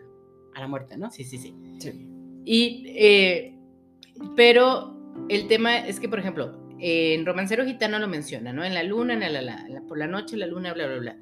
[0.53, 1.11] A la muerte, ¿no?
[1.11, 1.55] Sí, sí, sí.
[2.45, 3.57] Y, eh,
[4.35, 4.97] pero
[5.29, 8.63] el tema es que, por ejemplo, en Romancero Gitano lo menciona, ¿no?
[8.63, 11.17] En la luna, en la, por la noche, la luna, bla, bla, bla.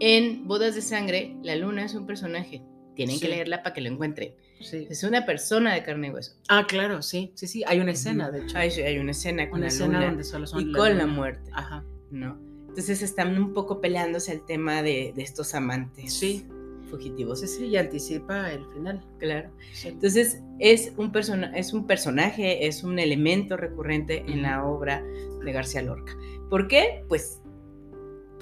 [0.00, 2.62] En Bodas de Sangre, la luna es un personaje.
[2.94, 4.34] Tienen que leerla para que lo encuentren.
[4.70, 6.34] Es una persona de carne y hueso.
[6.48, 7.64] Ah, claro, sí, sí, sí.
[7.66, 8.56] Hay una escena, de hecho.
[8.56, 11.50] Hay, hay una escena con la luna donde solo son y con la muerte.
[11.52, 11.84] Ajá.
[12.10, 12.38] ¿No?
[12.68, 16.12] Entonces están un poco peleándose el tema de, de estos amantes.
[16.14, 16.46] Sí.
[16.88, 17.40] Fugitivos.
[17.40, 19.04] Sí, sí, y anticipa el final.
[19.18, 19.50] Claro.
[19.84, 25.02] Entonces es un, persona, es un personaje, es un elemento recurrente en la obra
[25.44, 26.16] de García Lorca.
[26.48, 27.04] ¿Por qué?
[27.08, 27.41] Pues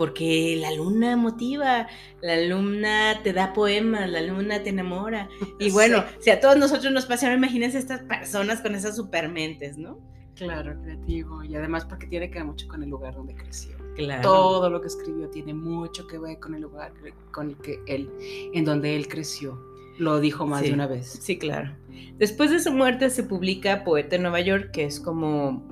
[0.01, 1.87] porque la luna motiva,
[2.23, 5.29] la luna te da poemas, la luna te enamora.
[5.59, 9.99] Y bueno, si a todos nosotros nos pasaron, imagínense estas personas con esas supermentes, ¿no?
[10.37, 11.45] Claro, creativo.
[11.45, 13.77] Y además porque tiene que ver mucho con el lugar donde creció.
[13.95, 14.23] Claro.
[14.23, 16.95] Todo lo que escribió tiene mucho que ver con el lugar
[17.31, 18.11] con el que él,
[18.55, 19.61] en donde él creció.
[19.99, 21.11] Lo dijo más de una vez.
[21.21, 21.77] Sí, claro.
[22.17, 25.63] Después de su muerte se publica Poeta en Nueva York, que es como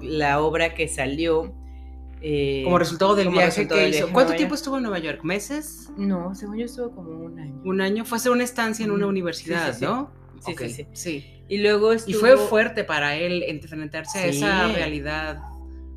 [0.00, 1.54] la obra que salió
[2.24, 4.08] eh, como resultado del viaje que hizo.
[4.12, 5.24] ¿Cuánto tiempo estuvo en Nueva York?
[5.24, 5.90] ¿Meses?
[5.96, 7.60] No, según yo estuvo como un año.
[7.64, 8.04] Un año.
[8.04, 10.10] Fue a hacer una estancia en una universidad, ¿no?
[10.40, 15.40] Sí, sí, sí, Y luego Y fue fuerte para él enfrentarse a esa realidad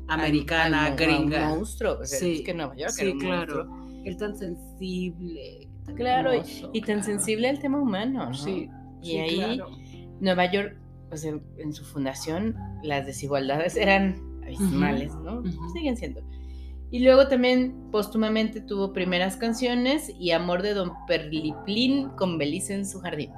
[0.08, 1.52] americana, gringa.
[1.52, 2.04] Un monstruo.
[2.04, 2.36] sí.
[2.38, 3.68] Es que Nueva York Sí, claro.
[4.04, 5.68] Él tan sensible.
[5.96, 6.30] claro,
[6.72, 8.34] y, tan sensible al tema humano, ¿no?
[8.34, 8.68] Sí.
[9.02, 9.60] Y ahí,
[10.20, 10.76] Nueva York,
[11.08, 15.42] pues en, en su fundación, las desigualdades eran abismales, ¿no?
[15.72, 16.22] Siguen siendo.
[16.90, 22.86] Y luego también póstumamente tuvo primeras canciones y Amor de Don Perliplín con Belice en
[22.86, 23.32] su jardín.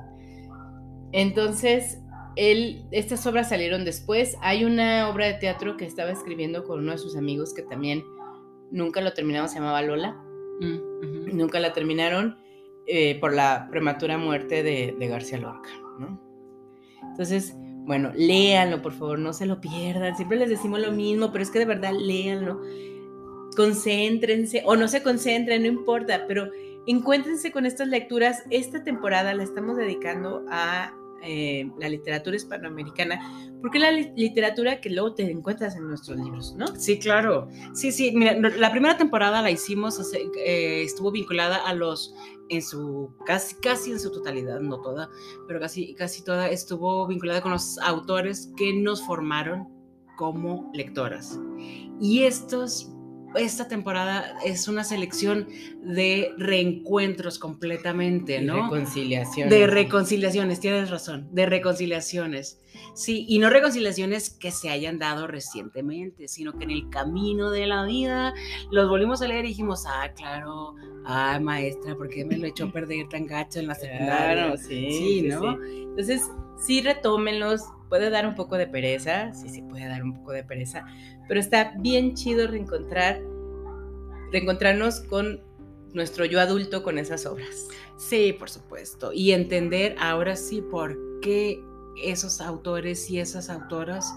[1.12, 1.98] Entonces,
[2.36, 4.36] él, estas obras salieron después.
[4.42, 8.04] Hay una obra de teatro que estaba escribiendo con uno de sus amigos que también
[8.70, 10.12] nunca lo terminamos, se llamaba Lola.
[10.60, 12.36] Mm, nunca la terminaron
[12.86, 16.20] eh, por la prematura muerte de, de García Lorca, ¿no?
[17.02, 17.56] Entonces,
[17.88, 20.14] bueno, léanlo, por favor, no se lo pierdan.
[20.14, 22.60] Siempre les decimos lo mismo, pero es que de verdad léanlo.
[23.56, 26.50] Concéntrense, o no se concentren, no importa, pero
[26.86, 28.44] encuéntrense con estas lecturas.
[28.50, 33.18] Esta temporada la estamos dedicando a eh, la literatura hispanoamericana,
[33.62, 36.66] porque la literatura que luego te encuentras en nuestros libros, ¿no?
[36.76, 37.48] Sí, claro.
[37.72, 42.14] Sí, sí, mira, la primera temporada la hicimos, eh, estuvo vinculada a los
[42.50, 45.08] en su casi casi en su totalidad, no toda,
[45.46, 49.68] pero casi casi toda estuvo vinculada con los autores que nos formaron
[50.16, 51.38] como lectoras.
[52.00, 52.90] Y estos
[53.38, 55.48] esta temporada es una selección
[55.82, 58.56] de reencuentros completamente, ¿no?
[58.56, 59.50] De reconciliaciones.
[59.50, 62.60] De reconciliaciones, tienes razón, de reconciliaciones.
[62.94, 67.66] Sí, y no reconciliaciones que se hayan dado recientemente, sino que en el camino de
[67.66, 68.34] la vida
[68.70, 70.74] los volvimos a leer y dijimos, ah, claro,
[71.04, 74.34] ah, maestra, ¿por qué me lo echó a perder tan gacho en la secundaria?
[74.34, 75.62] Claro, sí, sí, ¿no?
[75.62, 76.22] Entonces,
[76.60, 80.44] sí retómenlos, puede dar un poco de pereza, sí, sí puede dar un poco de
[80.44, 80.84] pereza,
[81.26, 83.20] pero está bien chido reencontrar,
[84.32, 85.40] reencontrarnos con
[85.94, 87.68] nuestro yo adulto con esas obras.
[87.96, 91.60] Sí, por supuesto, y entender ahora sí por qué
[92.02, 94.14] esos autores y esas autoras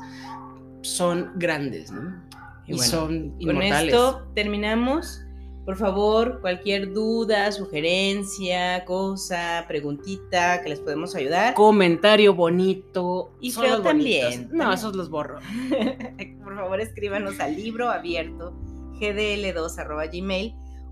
[0.81, 2.21] son grandes, ¿no?
[2.67, 3.93] Y, son inmortales.
[3.93, 5.21] Con esto terminamos.
[5.65, 11.53] Por favor, cualquier duda, sugerencia, cosa, preguntita que les podemos ayudar.
[11.53, 13.31] Comentario bonito.
[13.39, 14.49] Y feo también.
[14.51, 15.39] No, esos los borro.
[16.43, 18.53] Por favor, escríbanos al libro abierto
[18.99, 19.77] gdl2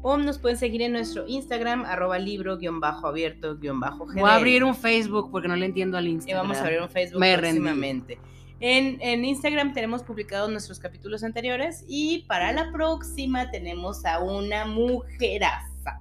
[0.01, 4.15] o nos pueden seguir en nuestro Instagram arroba libro-abierto-gdl.
[4.15, 6.45] Voy a abrir un Facebook porque no le entiendo al Instagram.
[6.45, 8.17] Y vamos a abrir un Facebook próximamente.
[8.59, 14.65] En, en, Instagram tenemos publicados nuestros capítulos anteriores y para la próxima tenemos a una
[14.65, 15.99] mujeraza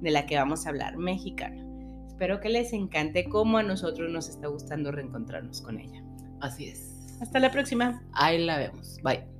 [0.00, 1.64] de la que vamos a hablar, mexicana.
[2.06, 6.02] Espero que les encante como a nosotros nos está gustando reencontrarnos con ella.
[6.40, 6.96] Así es.
[7.20, 8.02] Hasta la próxima.
[8.12, 8.98] Ahí la vemos.
[9.02, 9.35] Bye.